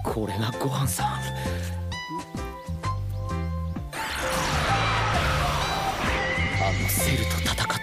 [0.03, 1.07] これがご飯さん。
[1.07, 1.19] あ
[6.73, 7.75] のセルと戦った。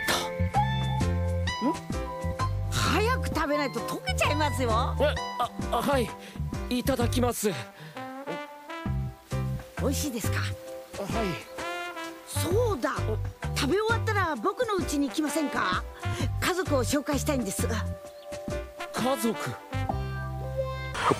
[2.71, 4.95] 早く食べないと溶けちゃいますよ。
[4.99, 6.09] えああはい。
[6.69, 7.49] いただきます。
[7.49, 7.55] は
[9.79, 10.39] 美味しいですか？
[10.39, 11.56] い
[12.36, 12.92] そうだ
[13.54, 15.82] 食べ終わったら僕の家に行きませんか
[16.40, 19.50] 家族を紹介したいんです家族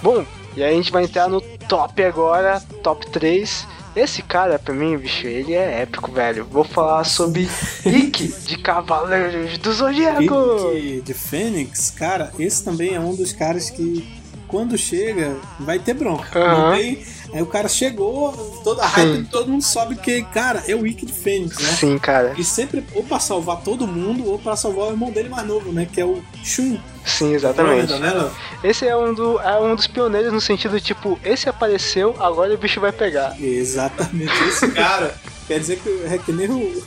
[0.02, 0.24] Bom,
[0.56, 3.66] e aí a gente vai entrar no top agora, top 3.
[3.94, 6.44] Esse cara, pra mim, bicho, ele é épico, velho.
[6.46, 7.48] Vou falar sobre
[7.84, 10.70] Ikki de Cavaleiros do Zodíaco.
[10.72, 15.94] Rick de Fênix, cara, esse também é um dos caras que quando chega vai ter
[15.94, 16.38] bronca.
[16.38, 16.70] Aham.
[16.70, 18.31] Não tem, aí o cara chegou,
[18.63, 21.69] toda a hype, todo mundo sabe que, cara, é o Rick de Fênix, né?
[21.69, 22.33] Sim, cara.
[22.37, 25.71] E sempre ou pra salvar todo mundo ou pra salvar o irmão dele mais novo,
[25.71, 25.87] né?
[25.91, 26.77] Que é o Shun.
[27.05, 27.93] Sim, exatamente.
[27.93, 28.31] Né, Léo?
[28.63, 32.57] Esse é um, do, é um dos pioneiros no sentido, tipo, esse apareceu, agora o
[32.57, 33.35] bicho vai pegar.
[33.41, 34.33] Exatamente.
[34.47, 35.15] Esse cara,
[35.47, 36.83] quer dizer que é que nem o.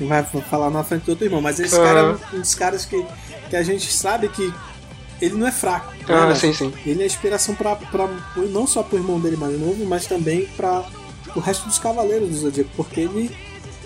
[0.00, 1.84] Não vai falar na frente do outro irmão, mas esse Aham.
[1.84, 2.00] cara
[2.32, 3.04] é um dos caras que,
[3.50, 4.52] que a gente sabe que
[5.20, 5.92] ele não é fraco.
[6.08, 6.36] Ah, Léo?
[6.36, 6.72] sim, sim.
[6.86, 8.08] Ele é inspiração pra, pra,
[8.50, 10.84] não só pro irmão dele mais novo, mas também para
[11.34, 13.30] o resto dos cavaleiros do Zodíaco, porque ele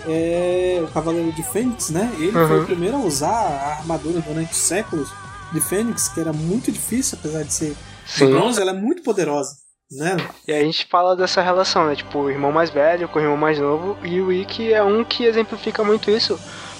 [0.07, 2.11] é o cavaleiro de Fênix, né?
[2.17, 2.63] Ele foi Uhum.
[2.63, 5.09] o primeiro a usar a armadura durante séculos
[5.51, 7.75] de Fênix, que era muito difícil, apesar de ser de
[8.11, 8.31] Sim.
[8.31, 9.51] bronze, ela é muito poderosa,
[9.91, 10.17] né?
[10.47, 11.95] E aí a gente fala dessa relação, né?
[11.95, 13.97] Tipo, o irmão mais velho com o irmão mais novo.
[14.03, 16.37] E o Ikki é um que exemplifica muito isso.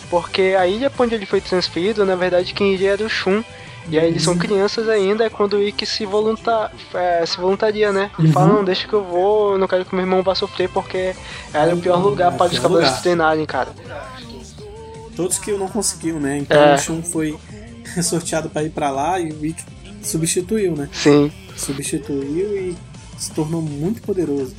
[0.10, 3.42] Porque a ilha pra onde ele foi transferido, na verdade, quem iria era o Shun.
[3.90, 7.92] E aí eles são crianças ainda, é quando o Ikki se, volunta, é, se voluntaria,
[7.92, 8.10] né?
[8.18, 8.34] Ele Uhum.
[8.34, 11.14] fala, não, deixa que eu vou, eu não quero que meu irmão vá sofrer, porque
[11.54, 13.02] era o pior lugar É, para os cavaleiros lugar.
[13.02, 13.74] treinarem, cara.
[15.16, 16.38] Todos que não conseguiam, né?
[16.38, 16.76] Então É.
[16.76, 17.38] o Shun foi
[18.02, 19.64] sorteado para ir para lá e o Ikki
[20.02, 20.90] substituiu, né?
[20.92, 21.32] Sim.
[21.56, 22.76] Substituiu e
[23.18, 24.56] se tornou muito poderoso.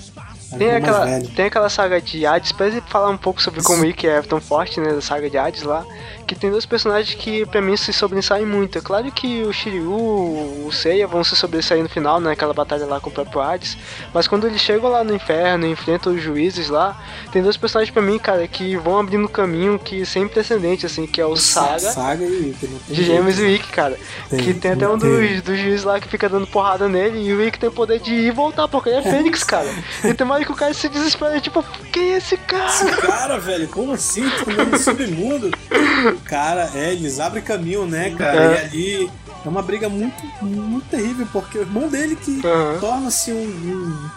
[0.56, 3.86] Tem aquela, tem aquela saga de Hades, pra ele falar um pouco sobre como o
[3.86, 5.84] Ikki é tão forte, né, da saga de Hades lá,
[6.24, 8.78] que tem dois personagens que pra mim se sobressaem muito.
[8.78, 13.00] É claro que o Shiryu, o Seiya vão se sobressair no final, naquela batalha lá
[13.00, 13.76] com o próprio Hades,
[14.12, 16.96] mas quando eles chegam lá no inferno e enfrentam os juízes lá,
[17.30, 21.20] tem dois personagens pra mim, cara, que vão abrindo caminho que sem precedente, assim, que
[21.20, 23.98] é o Saga, Saga e Ikki, tem de Gêmeos e Ikki, cara.
[24.30, 27.32] Tem, que tem até um dos, dos juízes lá que fica dando porrada nele e
[27.32, 29.68] o Ikki tem o poder de ir e voltar, porque ele é Fênix, cara.
[30.02, 32.66] Ele tem mais que o cara se desespera, tipo, quem é esse cara?
[32.66, 34.28] Esse cara, velho, como assim?
[34.30, 35.50] Tô no submundo.
[36.24, 38.36] Cara, é, eles abrem caminho, né, cara?
[38.36, 38.54] É.
[38.54, 39.10] E ali
[39.44, 42.78] é uma briga muito, muito terrível, porque o irmão dele que Aham.
[42.80, 44.10] torna-se um, um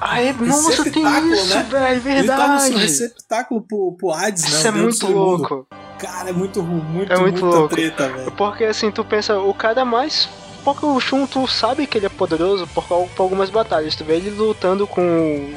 [0.00, 1.66] Ah, é, nossa, tem isso, né?
[1.70, 2.76] velho, Ele torna-se um verdade.
[2.76, 4.30] receptáculo pro, pro né?
[4.34, 5.66] Isso é muito louco.
[5.98, 7.74] Cara, é muito ruim, muito, É muito muita louco.
[7.74, 8.32] treta, velho.
[8.32, 10.28] Porque assim, tu pensa, o cara mais.
[10.66, 13.94] O Shun, tu sabe que ele é poderoso por, por algumas batalhas.
[13.94, 15.00] Tu vê ele lutando com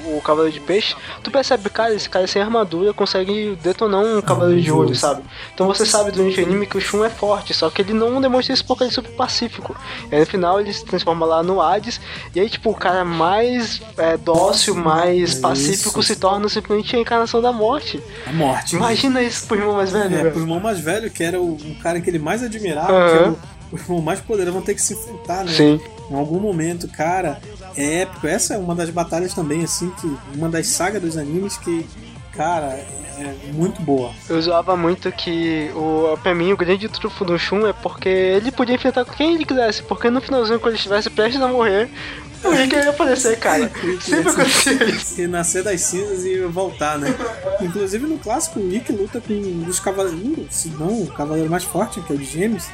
[0.06, 4.22] o, o Cavaleiro de Peixe, tu percebe, cara, esse cara sem armadura consegue detonar um
[4.22, 5.22] Cavaleiro de Ouro, sabe?
[5.54, 8.20] Então você sabe durante o anime que o Shun é forte, só que ele não
[8.22, 9.76] demonstra isso porque ele é super pacífico.
[10.12, 12.00] E aí no final ele se transforma lá no Hades,
[12.36, 17.42] e aí tipo, o cara mais é, dócil, mais pacífico se torna simplesmente a encarnação
[17.42, 18.02] da morte.
[18.26, 18.76] A morte.
[18.76, 20.32] Imagina isso pro irmão mais velho, É, velho.
[20.32, 23.36] pro irmão mais velho, que era o, o cara que ele mais admirava, Aham.
[23.70, 25.52] Que era o, o irmão mais poderoso, vão ter que se enfrentar, né?
[25.52, 25.80] Sim.
[26.10, 27.40] Em algum momento, cara,
[27.76, 28.28] é épico.
[28.28, 30.18] Essa é uma das batalhas também, assim, que.
[30.36, 31.86] Uma das sagas dos animes que,
[32.32, 32.80] cara,
[33.20, 34.12] é muito boa.
[34.30, 38.52] Eu zoava muito que o, pra mim o grande trunfo do Shun é porque ele
[38.52, 41.90] podia enfrentar com quem ele quisesse, porque no finalzinho, quando ele estivesse prestes a morrer,
[42.44, 43.72] o Rick ia aparecer, cara.
[44.00, 45.18] Sempre acontecia isso.
[45.22, 47.14] E nascer das cinzas e voltar, né?
[47.62, 51.64] Inclusive no clássico, o Rick luta com um dos cavaleiros, se não, o cavaleiro mais
[51.64, 52.68] forte, que é o de Gêmeos.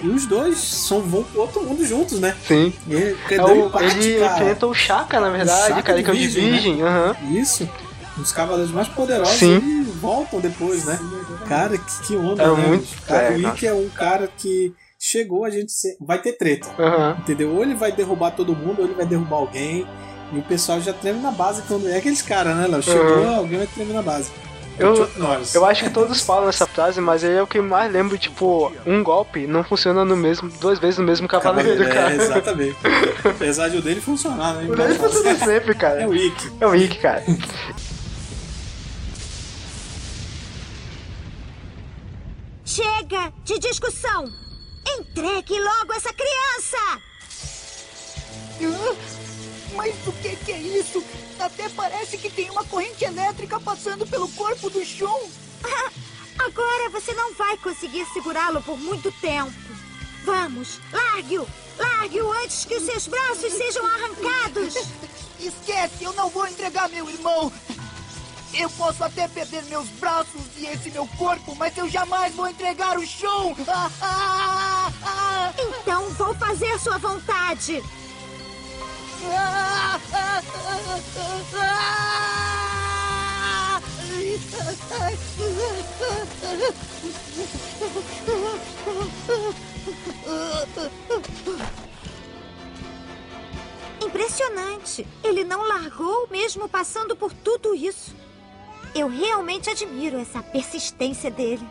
[0.00, 2.36] E os dois são, vão pro outro mundo juntos, né?
[2.46, 2.72] Sim.
[2.88, 2.94] E
[3.34, 4.34] É o- empate, ele cara.
[4.42, 6.82] enfrenta o Shaka, na verdade, Shaka cara, que é o de Virgem, né?
[6.88, 7.16] Aham.
[7.32, 7.68] Isso.
[8.18, 9.56] Os cavaleiros mais poderosos Sim.
[9.58, 10.98] e voltam depois, né?
[11.48, 12.66] Cara, que, que onda, É né?
[12.68, 15.96] muito- Cara, é, o Rick é um cara que chegou a gente ser...
[16.00, 16.68] vai ter treta.
[16.78, 17.16] Aham.
[17.20, 17.50] Entendeu?
[17.54, 19.86] Ou ele vai derrubar todo mundo, ou ele vai derrubar alguém.
[20.32, 22.82] E o pessoal já treme na base quando é aqueles caras, né, Léo?
[22.82, 23.36] Chegou, Uhum.
[23.36, 24.30] alguém vai tremer na base.
[24.78, 25.08] Eu,
[25.54, 28.72] eu acho que todos falam essa frase, mas ele é o que mais lembro, tipo,
[28.86, 32.14] um golpe não funciona no mesmo, duas vezes no mesmo cavaleiro, é, cara.
[32.14, 32.76] exatamente.
[33.24, 34.70] Apesar de o dele funcionar, né?
[34.70, 36.02] O dele funciona sempre, cara.
[36.02, 36.52] É o Rick.
[36.60, 37.22] É o Rick, cara.
[42.64, 44.24] Chega de discussão!
[44.86, 46.78] Entregue logo essa criança!
[49.74, 51.02] Mas o que, que é isso?
[51.38, 55.28] Até parece que tem uma corrente elétrica passando pelo corpo do Shun.
[56.38, 59.52] Agora você não vai conseguir segurá-lo por muito tempo.
[60.24, 61.46] Vamos, largue-o!
[61.78, 64.74] Largue-o antes que os seus braços sejam arrancados!
[65.40, 67.52] Esquece, eu não vou entregar meu irmão.
[68.54, 72.98] Eu posso até perder meus braços e esse meu corpo, mas eu jamais vou entregar
[72.98, 73.04] o
[73.68, 75.52] ah.
[75.80, 77.82] Então vou fazer sua vontade!
[94.04, 95.06] Impressionante!
[95.22, 98.14] Ele não largou mesmo passando por tudo isso.
[98.94, 101.66] Eu realmente admiro essa persistência dele.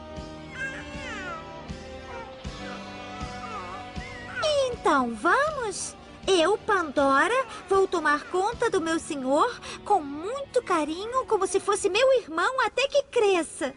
[4.71, 5.95] Então, vamos?
[6.27, 12.13] Eu, Pandora, vou tomar conta do meu senhor com muito carinho, como se fosse meu
[12.13, 13.73] irmão até que cresça.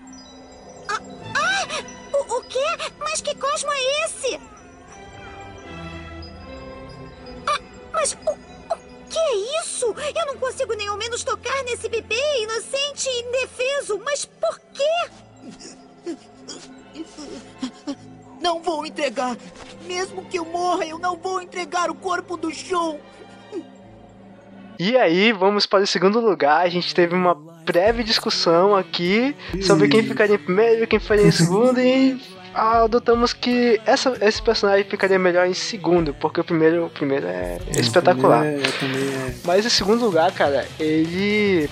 [0.88, 1.00] Ah!
[1.36, 1.94] ah!
[2.12, 2.64] O, o quê?
[2.98, 4.40] Mas que cosmo é esse?
[7.46, 7.60] Ah,
[7.92, 9.86] mas o, o que é isso?
[9.86, 13.98] Eu não consigo nem ao menos tocar nesse bebê inocente e indefeso.
[14.04, 15.10] Mas por quê?
[18.44, 19.38] Não vou entregar.
[19.86, 22.98] Mesmo que eu morra, eu não vou entregar o corpo do Shun.
[24.78, 26.60] E aí, vamos para o segundo lugar.
[26.60, 31.30] A gente teve uma breve discussão aqui sobre quem ficaria em primeiro, quem ficaria em
[31.30, 32.20] segundo e
[32.52, 37.58] adotamos que essa, esse personagem ficaria melhor em segundo, porque o primeiro, o primeiro é
[37.70, 38.44] espetacular.
[38.44, 39.34] É, também é.
[39.42, 41.70] Mas em segundo lugar, cara, ele.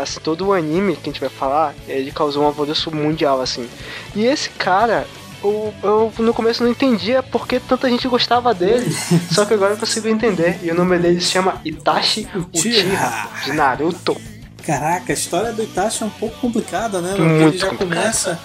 [0.00, 3.68] Assim, todo o anime que a gente vai falar, ele causou um alvoroço mundial, assim.
[4.14, 5.04] E esse cara,
[5.42, 8.90] eu, eu no começo não entendia por que tanta gente gostava dele.
[9.32, 10.58] só que agora eu consigo entender.
[10.62, 14.16] E o nome dele se chama Itachi Uchiha, de Naruto.
[14.64, 17.10] Caraca, a história do Itachi é um pouco complicada, né?
[17.16, 17.98] Porque Muito ele já complicado.
[17.98, 18.38] começa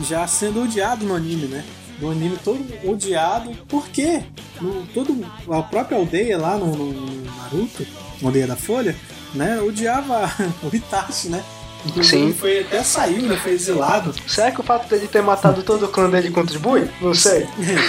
[0.00, 1.64] já sendo odiado no anime, né?
[2.00, 4.22] No anime todo odiado, por quê?
[4.60, 7.86] No, todo, a própria aldeia lá no, no- no Naruto,
[8.22, 8.94] aldeia da Folha,
[9.34, 9.60] né?
[9.60, 10.28] Odiava
[10.62, 11.42] o Itachi, né?
[11.84, 12.24] Inclusive Sim.
[12.24, 13.36] ele foi até saiu, né?
[13.36, 14.14] Foi exilado.
[14.26, 16.88] Será que o fato dele ter matado todo o clã dele contribui?
[17.00, 17.46] Não sei.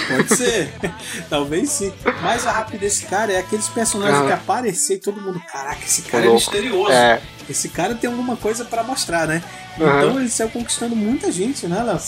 [0.08, 0.72] Pode ser.
[1.30, 1.92] Talvez sim.
[2.22, 4.26] Mas a rapidez desse cara é aqueles personagens Aham.
[4.26, 6.36] que aparecem e todo mundo, caraca, esse cara Louco.
[6.36, 6.92] é misterioso.
[6.92, 7.20] É.
[7.48, 9.42] Esse cara tem alguma coisa pra mostrar, né?
[9.80, 9.98] Aham.
[9.98, 11.98] Então ele saiu conquistando muita gente, né, Léo?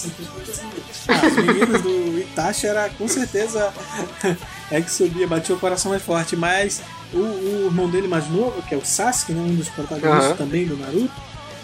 [1.08, 3.72] Ah, os meninos do Itachi era com certeza
[4.70, 6.82] é que subia, batia o coração mais forte, mas
[7.12, 10.36] o, o irmão dele mais novo, que é o Sasuke, né, um dos protagonistas Aham.
[10.36, 11.12] também do Naruto,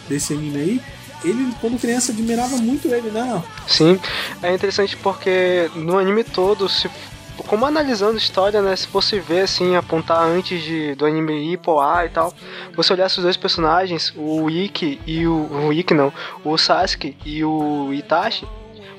[0.09, 0.81] desse anime aí,
[1.25, 3.43] ele, quando criança, admirava muito ele, né?
[3.67, 3.99] Sim,
[4.43, 6.91] é interessante porque no anime todo, se,
[7.47, 11.81] como analisando história, né, se fosse ver assim, apontar antes de, do anime ir pro
[11.81, 12.33] ar e tal,
[12.77, 16.13] você olhasse os dois personagens, o Ikki e o, o Ikki não,
[16.45, 18.47] o Sasuke e o Itachi,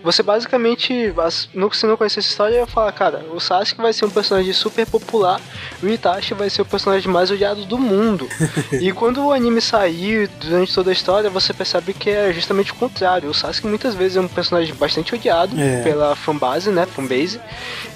[0.05, 4.09] você basicamente, se não conhecesse a história, ia falar, cara, o Sasuke vai ser um
[4.09, 5.41] personagem super popular,
[5.81, 8.29] e o Itachi vai ser o personagem mais odiado do mundo.
[8.79, 12.75] e quando o anime sair, durante toda a história, você percebe que é justamente o
[12.75, 13.29] contrário.
[13.29, 15.81] O Sasuke muitas vezes é um personagem bastante odiado É.
[15.81, 17.41] pela fanbase, né, fanbase,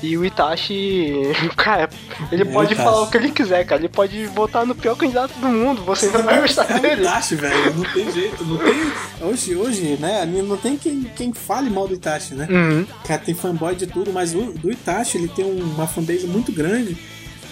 [0.02, 1.14] e o Itachi,
[1.56, 1.90] cara,
[2.32, 5.34] ele É, pode falar o que ele quiser, cara, ele pode votar no pior candidato
[5.40, 7.02] do mundo, você ainda vai gostar É o dele.
[7.04, 8.92] Itachi, velho, não tem jeito, não tem...
[9.22, 12.48] Hoje, hoje, né, não tem quem, quem fale mal do Itachi, né?
[12.50, 12.86] Uhum.
[13.06, 16.52] Cara, tem fanboy de tudo, mas o do Itachi, ele tem um- uma fanbase muito
[16.52, 16.98] grande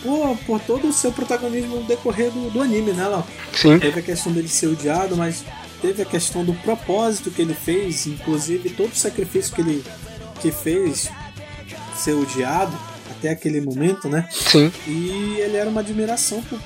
[0.01, 3.23] por, por todo o seu protagonismo no decorrer do, do anime, né, Léo?
[3.53, 3.77] Sim.
[3.79, 5.43] Teve a questão dele ser odiado, mas
[5.81, 9.83] teve a questão do propósito que ele fez, inclusive todo o sacrifício que ele
[10.41, 11.09] que fez
[11.95, 12.77] ser odiado
[13.09, 14.27] até aquele momento, né?
[14.31, 14.71] Sim.
[14.87, 16.59] E ele era uma admiração pro,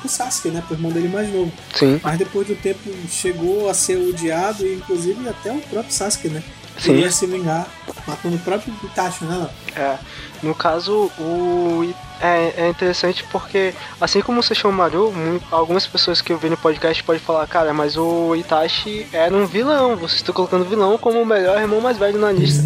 [0.00, 0.62] pro Sasuke, né?
[0.66, 1.50] Pro irmão dele mais novo.
[1.74, 1.98] Sim.
[2.02, 6.42] Mas depois do tempo chegou a ser odiado, e inclusive até o próprio Sasuke, né?
[6.78, 6.96] Sim.
[6.96, 7.66] Ia se vingar,
[8.06, 9.48] matando o próprio Itachi, né?
[9.74, 9.96] É,
[10.42, 16.32] no caso, o é, é interessante porque, assim como o Sesshomaru, mu- algumas pessoas que
[16.32, 20.32] eu vi no podcast podem falar, cara, mas o Itachi era um vilão, você está
[20.32, 22.62] colocando vilão como o melhor irmão mais velho na lista.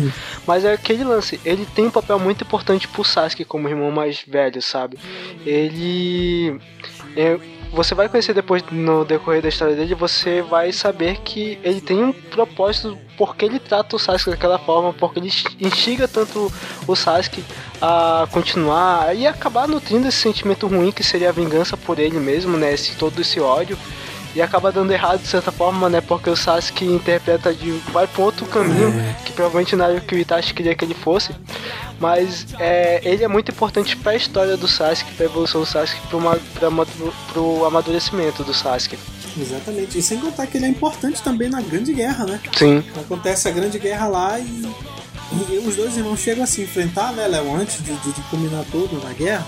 [0.47, 4.23] Mas é aquele lance, ele tem um papel muito importante pro Sasuke como irmão mais
[4.27, 4.99] velho, sabe?
[5.45, 6.59] Ele.
[7.17, 7.39] é,
[7.73, 12.03] você vai conhecer depois no decorrer da história dele, você vai saber que ele tem
[12.03, 16.53] um propósito porque ele trata o Sasuke daquela forma, porque ele instiga tanto
[16.87, 17.45] o Sasuke
[17.81, 22.57] a continuar e acabar nutrindo esse sentimento ruim que seria a vingança por ele mesmo,
[22.57, 22.73] né?
[22.73, 23.79] Esse, todo esse ódio.
[24.35, 26.01] E acaba dando errado de certa forma, né?
[26.01, 27.71] Porque o Sasuke interpreta de.
[27.93, 28.93] vai pra outro caminho,
[29.25, 31.35] que provavelmente não era o que o Itachi queria que ele fosse.
[31.99, 36.21] Mas é, ele é muito importante pra história do Sasuke, pra evolução do Sasuke, pro,
[36.21, 38.97] ma- pra, amadu- pro amadurecimento do Sasuke.
[39.39, 39.99] Exatamente.
[39.99, 42.41] E sem contar que ele é importante também na Grande Guerra, né?
[42.57, 42.83] Sim.
[42.97, 44.65] Acontece a Grande Guerra lá e,
[45.51, 48.65] e os dois irmãos chegam a se enfrentar, né, Léo, antes de, de, de culminar
[48.71, 49.47] tudo na guerra.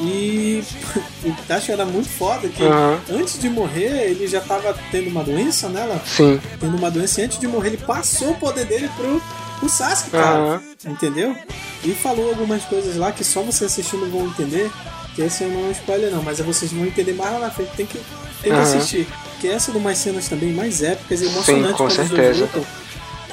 [0.00, 0.62] E
[1.24, 2.98] o Itachi era muito foda que Aham.
[3.10, 6.00] antes de morrer ele já tava tendo uma doença, né, Léo?
[6.06, 6.40] Sim.
[6.58, 9.22] Tendo uma doença e antes de morrer ele passou o poder dele pro,
[9.58, 10.38] pro Sasuke, cara.
[10.38, 10.62] Aham.
[10.86, 11.36] Entendeu?
[11.84, 14.70] E falou algumas coisas lá que só você assistindo vão entender.
[15.14, 17.70] Que esse não é um spoiler não, mas vocês vão entender mais lá na frente.
[17.76, 18.04] Tem que, tem
[18.42, 18.62] que Aham.
[18.62, 19.06] assistir.
[19.40, 22.40] Que essa é uma das cenas também mais épicas e emocionantes com os dois certeza.
[22.42, 22.64] lutam.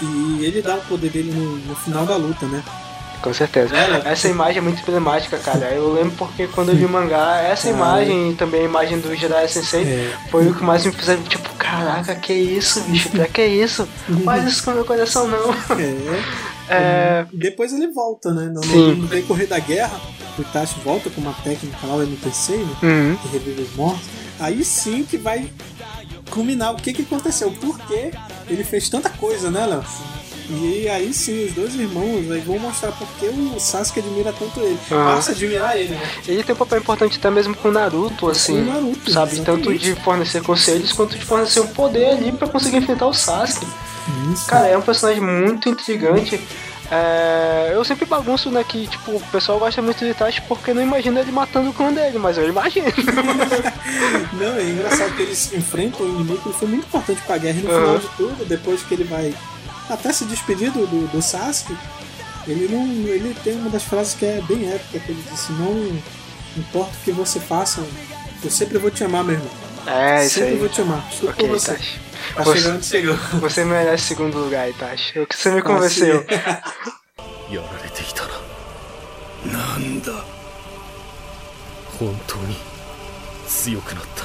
[0.02, 2.64] E ele dá o poder dele no, no final da luta, né?
[3.22, 3.76] Com certeza.
[3.76, 5.72] É, Essa imagem é muito emblemática, cara.
[5.72, 9.16] Eu lembro porque quando eu vi o mangá, essa imagem e também a imagem do
[9.16, 10.14] Jiraiya Sensei É.
[10.30, 13.88] foi o que mais me fez, tipo, caraca, que isso, bicho, pra que isso?
[14.24, 15.54] Faz isso com o meu coração, não.
[15.80, 16.48] É.
[16.70, 17.26] É.
[17.32, 18.52] Depois ele volta, né?
[18.54, 18.96] No, Sim.
[18.96, 19.98] no decorrer da guerra,
[20.38, 22.76] o Itachi volta com uma técnica lá, o MTC, né?
[22.84, 23.16] Uhum.
[23.16, 24.06] Que revive os mortos.
[24.38, 25.50] Aí sim que vai
[26.30, 27.52] culminar o que, que aconteceu.
[27.52, 28.12] Por que
[28.50, 29.84] ele fez tanta coisa, né, Léo?
[30.50, 34.80] E aí sim, os dois irmãos aí vão mostrar porque o Sasuke admira tanto ele.
[34.90, 35.16] Aham.
[35.16, 36.10] Passa a admirar ele, né?
[36.26, 38.64] Ele tem um papel importante até mesmo com o Naruto, assim.
[38.66, 39.34] Com Naruto, sabe?
[39.34, 39.46] exatamente.
[39.46, 43.68] Tanto de fornecer conselhos quanto de fornecer um poder ali pra conseguir enfrentar o Sasuke.
[44.48, 46.40] Cara, é um personagem muito intrigante.
[46.90, 50.82] É, eu sempre bagunço, né, que tipo, o pessoal gosta muito de Itachi porque não
[50.82, 52.88] imagina ele matando o clã dele, mas eu imagino.
[54.40, 57.60] Não, é engraçado que eles enfrentam o inimigo, ele foi muito importante pra guerra.
[57.60, 57.80] E no Aham.
[57.82, 59.34] final de tudo, depois que ele vai
[59.89, 61.77] até se despedir do, do, do Sasuke,
[62.47, 62.85] ele não.
[63.09, 66.01] ele tem uma das frases que é bem épica, que ele disse, não
[66.57, 67.85] importa o que você faça,
[68.43, 69.51] eu sempre vou te amar, meu irmão.
[69.87, 70.59] É, isso sempre aí.
[70.59, 71.07] vou te amar.
[71.13, 71.73] Estou Ok, por você.
[71.73, 72.01] Itachi.
[72.35, 73.17] Tá Você- chegando, chegou.
[73.41, 75.19] Você merece segundo lugar, Itachi.
[75.21, 76.25] O que você me Ah, convenceu.
[77.51, 78.23] やられていた
[79.47, 80.25] ななんだ
[81.99, 82.57] 本当に
[83.47, 84.25] 強くなった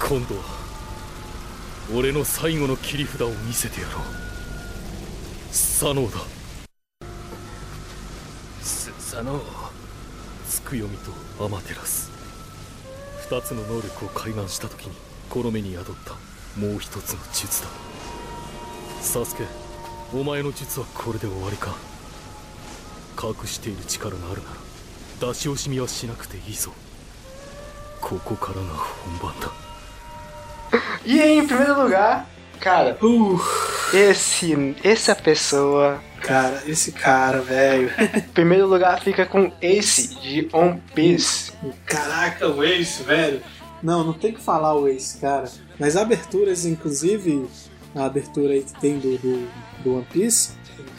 [0.00, 0.42] 今度は
[1.94, 4.02] 俺の最後の切り札を見せてやろう。
[5.50, 6.18] 左脳だ。
[8.62, 9.42] スサノー
[10.48, 12.10] ツクヨミとアマテラス。
[13.28, 14.96] 二つの能力を開眼した時に
[15.28, 16.12] この目に宿った
[16.58, 17.68] もう一つの術だ。
[19.02, 19.44] サスケ
[20.14, 21.74] お前の術はこれで終わりか。
[23.22, 26.72] 隠している力があるなら出し惜しみはしなくていいぞ。
[28.00, 28.68] ここからが
[29.20, 29.67] 本番だ。
[31.04, 32.28] E em primeiro lugar,
[32.60, 32.96] cara,
[33.92, 37.90] esse, essa pessoa cara, esse cara, velho.
[38.34, 41.52] Primeiro lugar fica com Ace, de One Piece.
[41.86, 43.40] Caraca, o Ace, velho.
[43.82, 45.50] Não, não tem que falar o Ace, cara.
[45.78, 47.46] Nas aberturas, inclusive,
[47.94, 49.48] a abertura aí que tem do, do,
[49.82, 50.50] do One Piece,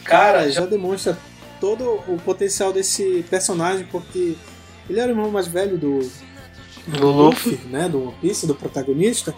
[0.04, 1.16] cara, já demonstra
[1.60, 4.36] todo o potencial desse personagem, porque
[4.88, 6.10] ele era o irmão mais velho do,
[6.86, 7.60] Do Luffy.
[7.66, 7.88] né?
[7.88, 9.34] Do One Piece, do protagonista.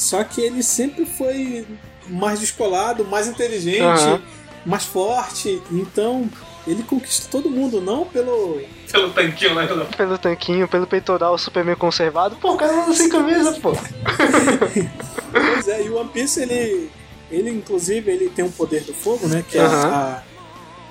[0.00, 1.66] Só que ele sempre foi
[2.08, 4.22] mais descolado, mais inteligente, Aham.
[4.64, 5.62] mais forte.
[5.70, 6.26] Então,
[6.66, 8.62] ele conquista todo mundo, não pelo.
[8.90, 9.66] Pelo tanquinho lá.
[9.94, 12.34] Pelo tanquinho, pelo peitoral super bem conservado.
[12.36, 13.72] Pô, o cara anda sem camisa, pô.
[15.32, 16.90] Pois é, e o One Piece, ele,
[17.30, 19.44] ele inclusive, ele tem um poder do fogo, né?
[19.48, 20.24] Que é a,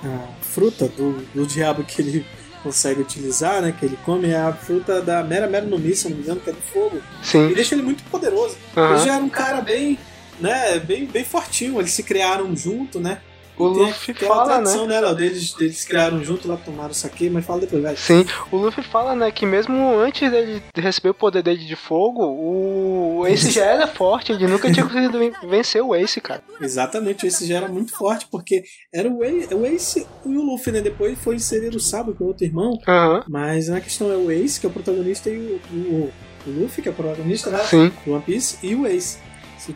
[0.04, 2.26] a fruta do, do diabo que ele
[2.62, 3.74] consegue utilizar, né?
[3.76, 6.40] Que ele come, é a fruta da Mera Mera no Mi, se não me engano,
[6.40, 7.00] que é do fogo.
[7.22, 7.50] Sim.
[7.50, 8.56] E deixa ele muito poderoso.
[8.76, 8.94] Aham.
[8.94, 9.98] Ele já era um cara bem,
[10.38, 10.78] né?
[10.78, 11.80] Bem, bem fortinho.
[11.80, 13.20] Eles se criaram junto, né?
[13.60, 14.94] O E tem Luffy aquela fala, tradição, né?
[14.94, 15.14] né, Léo?
[15.16, 17.96] Deles, deles se criaram junto lá, tomaram saque, mas fala depois, vai.
[17.96, 22.24] Sim, o Luffy fala, né, que mesmo antes dele receber o poder dele de fogo,
[22.24, 26.42] o Ace já era forte, ele nunca tinha conseguido ven- vencer o Ace, cara.
[26.60, 30.42] Exatamente, o Ace já era muito forte, porque era o Ace, o Ace e o
[30.42, 30.80] Luffy, né?
[30.80, 32.78] Depois foi inserir o Sabo, que é o outro irmão.
[32.86, 33.24] Aham.
[33.28, 36.12] Mas na questão é o Ace, que é o protagonista, e o, o,
[36.46, 37.92] o Luffy, que é o protagonista né, Sim.
[38.06, 39.18] do One Piece, e o Ace.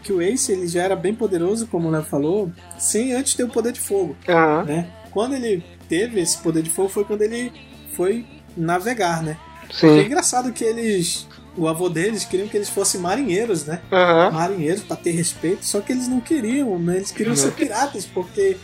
[0.03, 3.45] Que o Ace ele já era bem poderoso, como o Léo falou, sem antes ter
[3.45, 4.17] o poder de fogo.
[4.29, 4.65] Aham.
[4.65, 4.91] Né?
[5.11, 7.53] Quando ele teve esse poder de fogo foi quando ele
[7.93, 8.27] foi
[8.57, 9.37] navegar, né?
[9.71, 9.99] Sim.
[9.99, 11.27] É engraçado que eles.
[11.57, 13.81] O avô deles queriam que eles fossem marinheiros, né?
[13.93, 14.33] Aham.
[14.33, 16.97] Marinheiros pra ter respeito, só que eles não queriam, né?
[16.97, 18.57] Eles queriam ser piratas, porque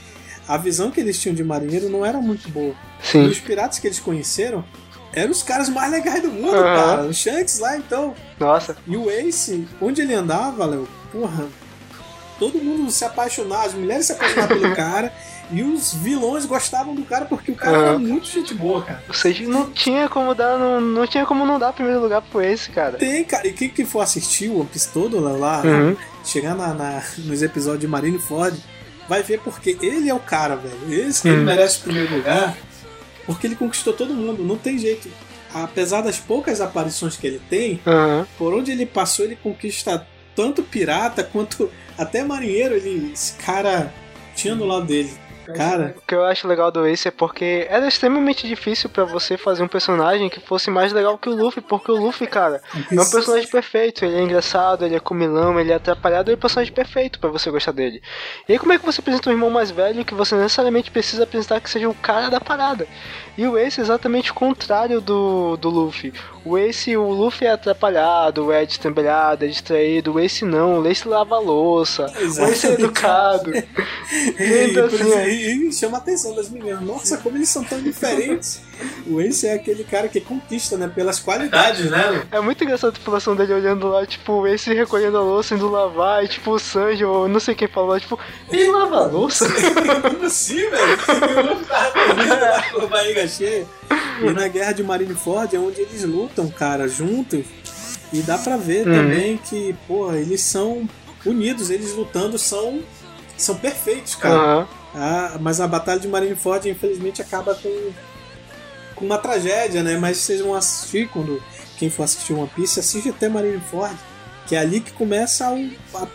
[0.48, 2.74] a visão que eles tinham de marinheiro não era muito boa.
[3.00, 3.26] Sim.
[3.26, 4.64] E os piratas que eles conheceram
[5.12, 6.74] eram os caras mais legais do mundo, Aham.
[6.74, 7.02] cara.
[7.02, 8.14] O Shanks lá, então.
[8.38, 8.76] Nossa.
[8.86, 11.46] E o Ace, onde ele andava, Léo, porra,
[12.38, 15.12] todo mundo se apaixonava, as mulheres se apaixonavam pelo cara,
[15.52, 17.98] e os vilões gostavam do cara porque o cara era Aham.
[17.98, 19.02] muito gente boa, cara.
[19.08, 22.40] Ou seja, não tinha como dar, não, não tinha como não dar primeiro lugar pro
[22.40, 22.96] Ace, cara.
[22.96, 25.96] Tem, cara, e quem que for assistir o One Piece todo lá, lá Uhum.
[26.24, 28.56] chegar na, na- nos episódios de Marineford,
[29.08, 30.78] vai ver porque ele é o cara, velho.
[31.08, 31.44] Esse ele Uhum.
[31.44, 32.56] merece o primeiro lugar,
[33.32, 35.08] porque ele conquistou todo mundo, não tem jeito.
[35.52, 38.26] Apesar das poucas aparições que ele tem, Aham.
[38.38, 42.74] por onde ele passou, ele conquista tanto pirata quanto até marinheiro.
[42.74, 43.92] Ele, esse cara
[44.34, 45.12] tinha do lado dele.
[45.56, 49.36] Cara, O que eu acho legal do Ace é porque era extremamente difícil pra você
[49.36, 53.00] fazer um personagem que fosse mais legal que o Luffy, porque o Luffy, cara, é
[53.00, 54.04] um personagem perfeito.
[54.04, 57.30] Ele é engraçado, ele é comilão, ele é atrapalhado, ele é um personagem perfeito pra
[57.30, 58.02] você gostar dele.
[58.48, 61.24] E aí, como é que você apresenta um irmão mais velho que você necessariamente precisa
[61.24, 62.86] apresentar que seja o cara da parada?
[63.38, 66.12] E o Ace é exatamente o contrário do, do Luffy.
[66.44, 70.12] O Ace, o Luffy é atrapalhado, é destembelhado, é distraído.
[70.14, 72.72] O Ace não, o Ace lava a louça, o Ace é Exatamente.
[72.82, 73.50] educado.
[74.38, 76.80] e, por assim, isso- e- chama a atenção das meninas.
[76.82, 78.60] Nossa, como eles são tão diferentes.
[79.06, 80.88] o Ace é aquele cara que conquista, né?
[80.94, 82.26] Pelas qualidades, né?
[82.30, 86.24] É muito engraçado a tripulação dele olhando lá, tipo, esse recolhendo a louça, indo lavar,
[86.24, 88.18] e tipo, o Sanji, ou não sei quem falou, tipo,
[88.50, 89.46] ele lava a louça?
[90.02, 90.92] Como assim, velho?
[90.92, 93.66] Eu tava com a barriga cheia.
[94.22, 97.44] E na guerra de Marineford é onde eles lutam, cara, juntos.
[98.12, 98.94] E dá pra ver Uhum.
[98.94, 100.88] também que, porra, eles são
[101.24, 102.80] unidos, eles lutando são,
[103.36, 104.34] são perfeitos, cara.
[104.34, 104.68] Aham.
[104.94, 107.90] Ah, mas a batalha de Marineford, infelizmente, acaba com,
[108.96, 109.96] com uma tragédia, né?
[109.96, 111.42] Mas vocês vão assistir quando
[111.78, 113.94] quem for assistir One Piece, assiste até Marineford,
[114.46, 116.08] que é ali que começa o, a-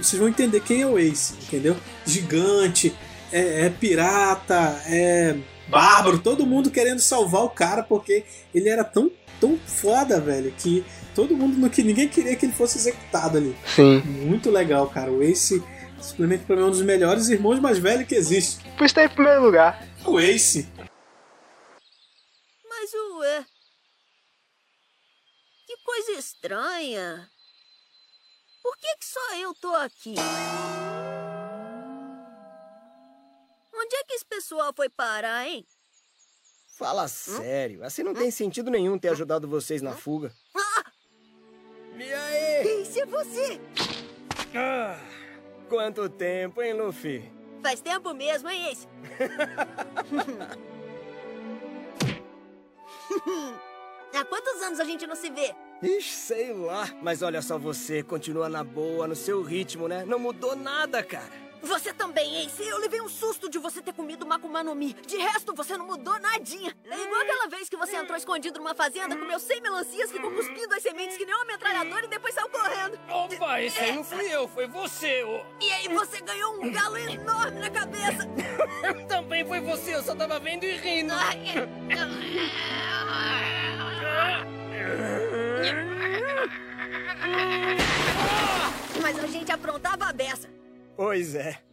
[0.00, 1.76] vocês vão entender quem é o Ace, entendeu?
[2.06, 2.94] Gigante,
[3.32, 5.36] é, é pirata, é
[5.68, 8.24] bárbaro, todo mundo querendo salvar o cara porque
[8.54, 9.10] ele era tão
[9.40, 13.56] tão foda, velho, que todo mundo que ninguém queria que ele fosse executado ali.
[13.74, 14.00] Sim.
[14.00, 15.10] Muito legal, cara.
[15.10, 15.62] O Ace
[16.00, 18.62] simplesmente pra mim é um dos melhores irmãos mais velhos que existe.
[18.76, 19.86] Por isso tá em primeiro lugar.
[20.04, 20.68] O Ace.
[22.68, 23.46] Mas ué.
[25.66, 27.30] Que coisa estranha.
[28.62, 30.14] Por que, que só eu tô aqui?
[33.74, 35.66] Onde é que esse pessoal foi parar, hein?
[36.78, 40.32] Fala sério, assim não tem sentido nenhum ter ajudado vocês na fuga.
[41.96, 42.82] E aí?
[42.82, 43.60] Isso é você!
[44.54, 44.98] Ah,
[45.70, 47.32] quanto tempo, hein, Luffy?
[47.62, 48.88] Faz tempo mesmo, hein, Ace?
[54.12, 55.54] Há quantos anos a gente não se vê?
[55.80, 56.88] Ixi, sei lá.
[57.00, 60.04] Mas olha só você, continua na boa, no seu ritmo, né?
[60.04, 61.30] Não mudou nada, cara.
[61.62, 62.66] Você também, Ace.
[62.66, 63.29] Eu levei um susto
[64.50, 64.92] no Mi.
[64.92, 66.76] De resto, você não mudou nadinha.
[66.84, 70.74] É igual aquela vez que você entrou escondido numa fazenda, comeu 100 melancias, ficou cuspindo
[70.74, 72.98] as sementes que nem uma metralhadora e depois saiu correndo.
[73.08, 75.40] Opa, esse aí não fui eu, foi você, ô.
[75.60, 78.28] E aí você ganhou um galo enorme na cabeça.
[79.08, 81.14] Também foi você, eu só tava vendo e rindo.
[89.00, 90.48] Mas a gente aprontava a beça.
[90.96, 91.69] Pois é.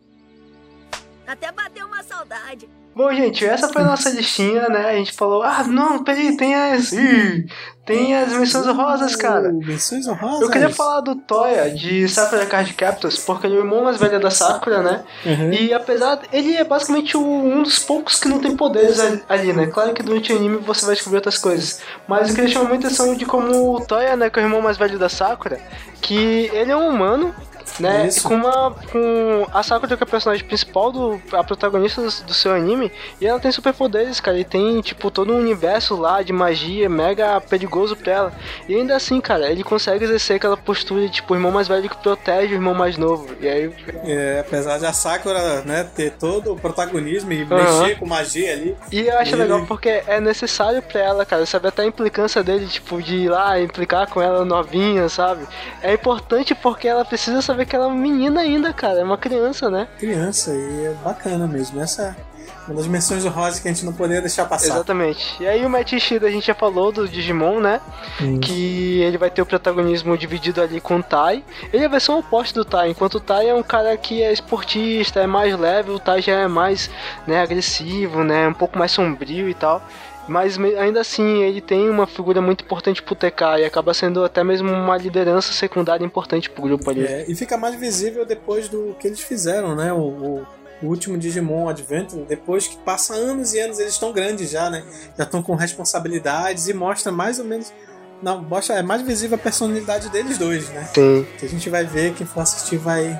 [1.27, 2.69] Até bateu uma saudade.
[2.95, 4.89] Bom, gente, essa foi a nossa listinha, né?
[4.89, 6.91] A gente falou, ah, não, peraí, tem as.
[6.93, 7.45] Ih,
[7.85, 9.51] tem as menções honrosas, cara.
[9.53, 10.41] Menções honrosas?
[10.41, 13.97] Eu queria falar do Toya, de Sakura Card Captors, porque ele é o irmão mais
[13.97, 15.03] velho da Sakura, né?
[15.23, 15.51] Uhum.
[15.53, 16.21] E apesar.
[16.33, 19.67] Ele é basicamente o- um dos poucos que não tem poderes ali, ali, né?
[19.67, 21.81] Claro que durante o anime você vai descobrir outras coisas.
[22.07, 24.61] Mas eu queria chamar muita atenção de como o Toya, né, que é o irmão
[24.61, 25.59] mais velho da Sakura,
[26.01, 27.35] que ele é um humano.
[27.79, 28.07] Né?
[28.07, 28.19] Isso.
[28.19, 28.71] E com uma.
[28.91, 31.21] Com a Sakura que é a personagem principal do.
[31.33, 32.91] a protagonista do, do seu anime.
[33.21, 34.37] E ela tem superpoderes, cara.
[34.39, 38.33] E tem, tipo, todo um universo lá de magia mega perigoso pra ela.
[38.67, 41.89] E ainda assim, cara, ele consegue exercer aquela postura de, tipo, o irmão mais velho
[41.89, 43.27] que protege o irmão mais novo.
[43.39, 43.71] E aí.
[44.05, 47.81] É, apesar de a Sakura né, ter todo o protagonismo e Aham.
[47.81, 48.75] mexer com magia ali.
[48.91, 52.43] E eu acho ele- legal porque é necessário pra ela, cara, saber até a implicância
[52.43, 55.45] dele, tipo, de ir lá implicar com ela novinha, sabe?
[55.81, 59.69] É importante porque ela precisa saber que ela uma menina ainda, cara, é uma criança,
[59.69, 59.87] né?
[59.99, 61.79] Criança, e é bacana mesmo.
[61.79, 62.37] Essa é
[62.67, 64.67] uma das menções honrosas que a gente não poderia deixar passar.
[64.67, 65.41] Exatamente.
[65.41, 67.79] E aí o Matt Ishida a gente já falou do Digimon, né?
[68.21, 68.39] Hum.
[68.39, 71.43] Que ele vai ter o protagonismo dividido ali com o Tai.
[71.71, 74.33] Ele é a versão oposta do Tai, enquanto o Tai é um cara que é
[74.33, 76.89] esportista, é mais leve, o Tai já é mais
[77.25, 78.47] né, agressivo, né?
[78.47, 79.81] Um pouco mais sombrio e tal.
[80.27, 84.43] Mas ainda assim, ele tem uma figura muito importante pro TK e acaba sendo até
[84.43, 87.05] mesmo uma liderança secundária importante pro grupo ali.
[87.05, 89.93] É, e fica mais visível depois do que eles fizeram, né?
[89.93, 90.45] O, o-
[90.79, 94.83] o último Digimon Adventure, depois que passa anos e anos, eles estão grandes já, né?
[95.17, 97.73] Já estão com responsabilidades e mostra mais ou menos.
[98.21, 100.87] Não, mostra, é mais visível a personalidade deles dois, né?
[100.93, 101.25] Sim.
[101.39, 103.19] Que a gente vai ver, quem for assistir vai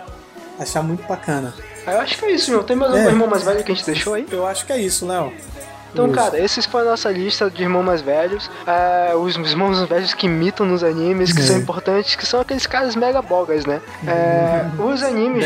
[0.60, 1.54] achar muito bacana.
[1.86, 2.64] Aí eu acho que é isso, João.
[2.64, 2.98] Tem mais É.
[3.00, 4.26] algum irmão mais velho que a gente deixou aí?
[4.32, 5.32] Eu acho que é isso, Léo.
[5.98, 6.16] Então, Isso.
[6.16, 8.52] cara, esses foi a nossa lista de irmãos mais velhos.
[8.68, 11.44] É, os irmãos mais velhos que imitam nos animes, que É.
[11.44, 13.82] são importantes, que são aqueles caras mega bogas, né?
[14.06, 15.44] É, os animes.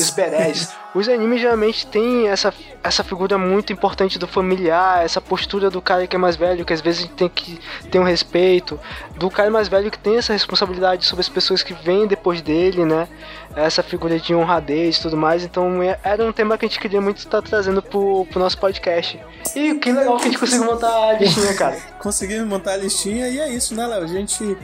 [0.00, 0.72] Os berés.
[0.92, 6.04] Os animes geralmente têm essa, essa figura muito importante do familiar, essa postura do cara
[6.06, 7.60] que é mais velho, que às vezes tem que
[7.90, 8.78] ter um respeito,
[9.16, 12.84] do cara mais velho que tem essa responsabilidade sobre as pessoas que vêm depois dele,
[12.84, 13.06] né?
[13.54, 15.44] Essa figura de honradez e tudo mais.
[15.44, 18.58] Então é- era um tema que a gente queria muito estar trazendo pro, pro nosso
[18.58, 19.20] podcast.
[19.54, 21.76] E que legal que a gente conseguiu montar a listinha, cara.
[22.00, 24.02] Conseguimos montar a listinha e é isso, né, Léo?
[24.02, 24.56] A gente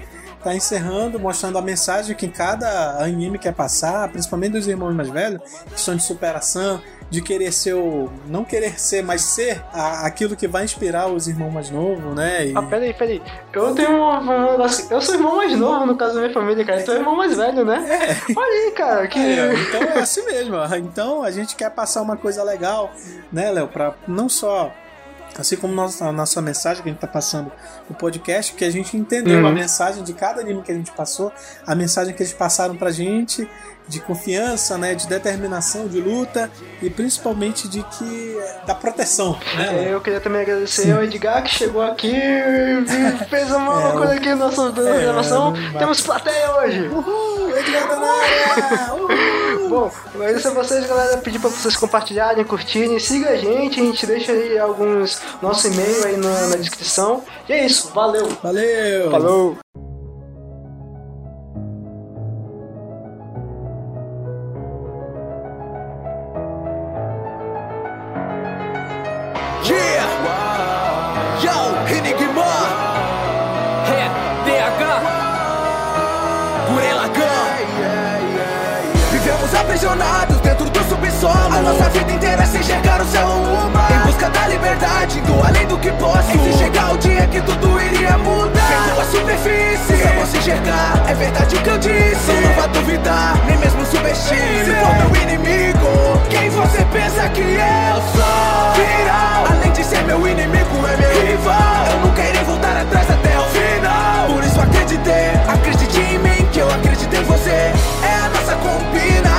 [0.47, 5.41] tá encerrando, mostrando a mensagem que cada anime quer passar, principalmente dos irmãos mais velhos,
[5.71, 6.81] questão de superação,
[7.11, 8.09] de querer ser o.
[8.27, 12.47] não querer ser, mas ser a- aquilo que vai inspirar os irmãos mais novos, né?
[12.47, 13.23] E- Ah, peraí, peraí.
[13.53, 14.87] Eu tenho um, um negócio.
[14.91, 16.81] Eu sou irmão mais novo no caso da minha família, cara.
[16.81, 17.85] Então é irmão mais velho, né?
[18.37, 19.07] Olha aí, cara.
[19.09, 19.19] Que...
[19.19, 20.57] É, então é assim mesmo.
[20.79, 22.93] Então a gente quer passar uma coisa legal,
[23.33, 23.69] né, Léo?
[23.69, 24.73] Pra não só.
[25.39, 27.53] Assim como nossa, a nossa mensagem que a gente tá passando
[27.91, 29.47] no podcast, que a gente entendeu Uhum.
[29.47, 31.31] a mensagem de cada anime que a gente passou,
[31.67, 33.49] a mensagem que eles passaram pra gente,
[33.89, 36.51] de confiança, né, de determinação, de luta
[36.83, 39.71] e principalmente de que da proteção, né?
[39.71, 39.89] Léo?
[39.91, 42.85] Eu queria também agradecer ao Edgar que chegou aqui e
[43.31, 45.55] fez uma É, loucura aqui na nossa É, gravação.
[45.79, 46.89] Temos plateia hoje!
[46.89, 47.57] Uhul!
[47.57, 48.95] Edgar na área!
[48.95, 49.09] Uhul!
[49.69, 51.19] Bom, agradeço a vocês, galera.
[51.19, 52.99] Pedir pra vocês compartilharem, curtirem.
[52.99, 55.21] Siga a gente, a gente deixa aí alguns.
[55.43, 57.25] nosso e-mail aí na, na descrição.
[57.49, 58.29] E é isso, valeu!
[58.43, 59.11] Valeu!
[59.11, 59.59] Falou!
[79.97, 81.55] Aprisionados dentro do subsolo.
[81.55, 83.89] A nossa vida inteira é sem enxergar o céu uma.
[83.91, 86.31] Em busca da liberdade, indo além do que posso.
[86.35, 88.63] E se chegar o dia que tudo iria mudar.
[88.87, 93.37] Vendo a superfície, precisamos se enxergar É verdade o que eu disse, não vá duvidar
[93.47, 98.75] Nem mesmo subestime, se for meu inimigo Quem você pensa que eu sou?
[98.75, 101.87] Viral, além de ser meu inimigo é meu rival.
[101.93, 104.27] Eu nunca irei voltar atrás até o final.
[104.35, 107.51] Por isso acreditei, acredite em mim Que eu acredito em você.
[107.51, 109.36] É a nossa combinação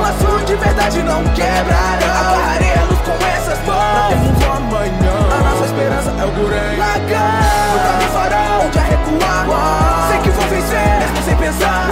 [0.00, 4.08] Laço de verdade não quebrarão Agarrarei a luz com essas mãos.
[4.08, 5.14] Temos um amanhã.
[5.32, 6.76] A nossa esperança é o Gurem.
[6.78, 10.08] Lagan Nunca me farão onde a recuar.
[10.08, 11.86] Sei que vou vencer, mesmo sem pensar.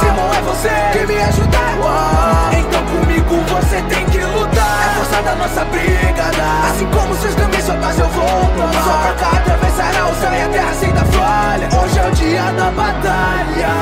[0.00, 1.74] Simon é você que me ajudar
[2.58, 4.78] Então comigo você tem que lutar.
[4.84, 6.70] É força da nossa brigada.
[6.70, 8.24] Assim como seus caminhos, sua paz eu vou
[8.56, 8.82] tomar.
[8.84, 11.68] Sua faca atravessará o céu e a terra sem dar falha.
[11.82, 13.74] Hoje é o dia da batalha.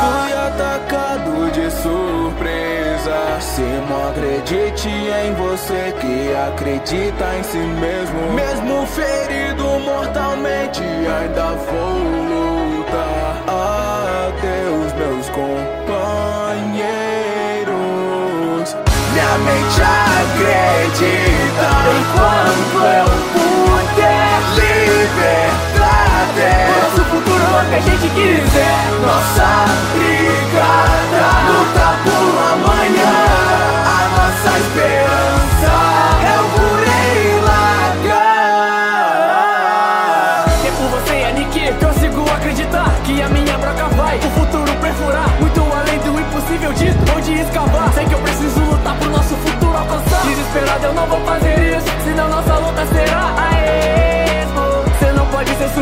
[0.00, 1.50] Fui atacado
[3.38, 4.08] máximo.
[4.10, 8.32] Acredite em você que acredita em si mesmo.
[8.32, 11.98] Mesmo ferido mortalmente, ainda vou
[12.78, 13.44] lutar.
[13.46, 15.66] Adeus, meus companheiros.
[19.12, 19.80] Minha mente
[20.20, 21.68] acredita
[22.00, 26.50] enquanto eu puder liberdade.
[26.82, 28.78] Nosso futuro é o que a gente quiser.
[29.00, 29.48] Nossa
[29.94, 30.17] brigada,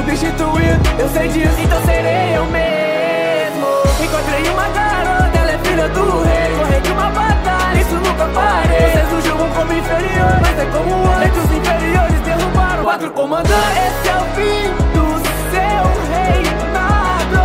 [0.06, 3.66] substituído, eu sei disso, então serei eu mesmo.
[4.00, 6.56] Encontrei uma garota, ela é filha do rei.
[6.56, 8.90] Correr de uma batalha, isso nunca parei.
[8.90, 13.76] Vocês nos julgam como inferior, mas é como antes os inferiores derrubaram quatro comandantes.
[13.76, 15.06] Esse é o fim do
[15.50, 15.82] seu
[16.14, 17.42] reinado.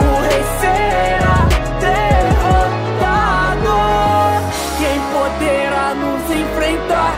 [0.00, 1.31] O rei será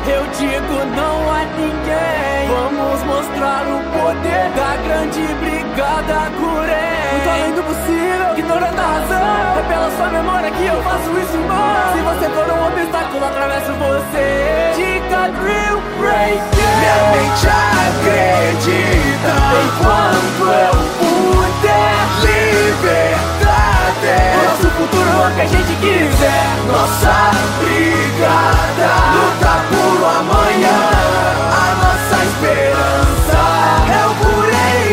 [0.07, 2.49] Eu digo não a ninguém.
[2.49, 6.95] Vamos mostrar o poder da grande brigada Gurei.
[7.13, 9.59] Muito além do possível, ignorando a razão.
[9.59, 11.93] É pela sua memória que eu faço isso, irmão.
[11.95, 14.73] Se você for um obstáculo, atravesso você.
[14.77, 16.43] Dica Drill Break.
[16.55, 17.49] Minha mente
[17.89, 19.33] acredita
[19.65, 22.05] enquanto eu puder
[24.05, 24.37] liberdade.
[24.45, 26.45] Nosso futuro é o que a gente quiser.
[26.67, 30.79] Nossa brigada, luta por amanhã.
[31.51, 33.41] A nossa esperança
[33.89, 34.85] é o Gurei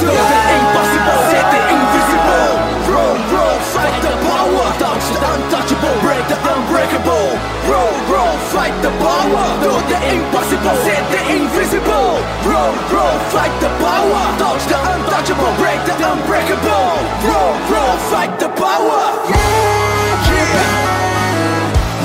[0.00, 2.52] Do the impossible, set the invisible.
[2.86, 4.66] Roll, roll, fight the power.
[4.78, 7.28] Touch the untouchable, break the unbreakable.
[7.66, 9.46] Roll, roll, fight the power.
[9.62, 12.22] Do the impossible, set the invisible.
[12.46, 14.22] Roll, roll, fight the power.
[14.38, 14.85] Touch the
[15.26, 16.86] untouchable, break the unbreakable.
[17.26, 19.02] Roll, roll, fight the power.
[19.28, 20.66] Yeah, yeah.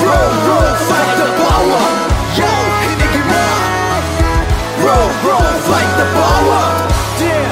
[0.02, 1.84] Roll, roll, fight the power.
[2.38, 2.50] Yo,
[2.90, 3.46] Enigma.
[4.82, 6.62] Roll, roll, fight the power.
[7.22, 7.46] Yeah.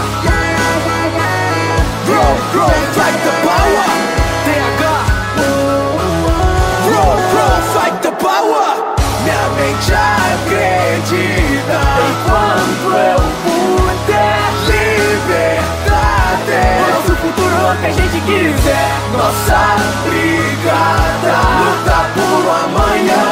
[2.10, 3.86] Roll, roll, fight the power.
[4.46, 4.82] TH.
[6.90, 8.68] Roll, roll, fight the power.
[9.24, 9.94] Minha mente
[10.34, 13.29] acredita enquanto eu
[17.80, 18.90] que a gente quiser.
[19.14, 23.29] Nossa brigada luta por amanhã.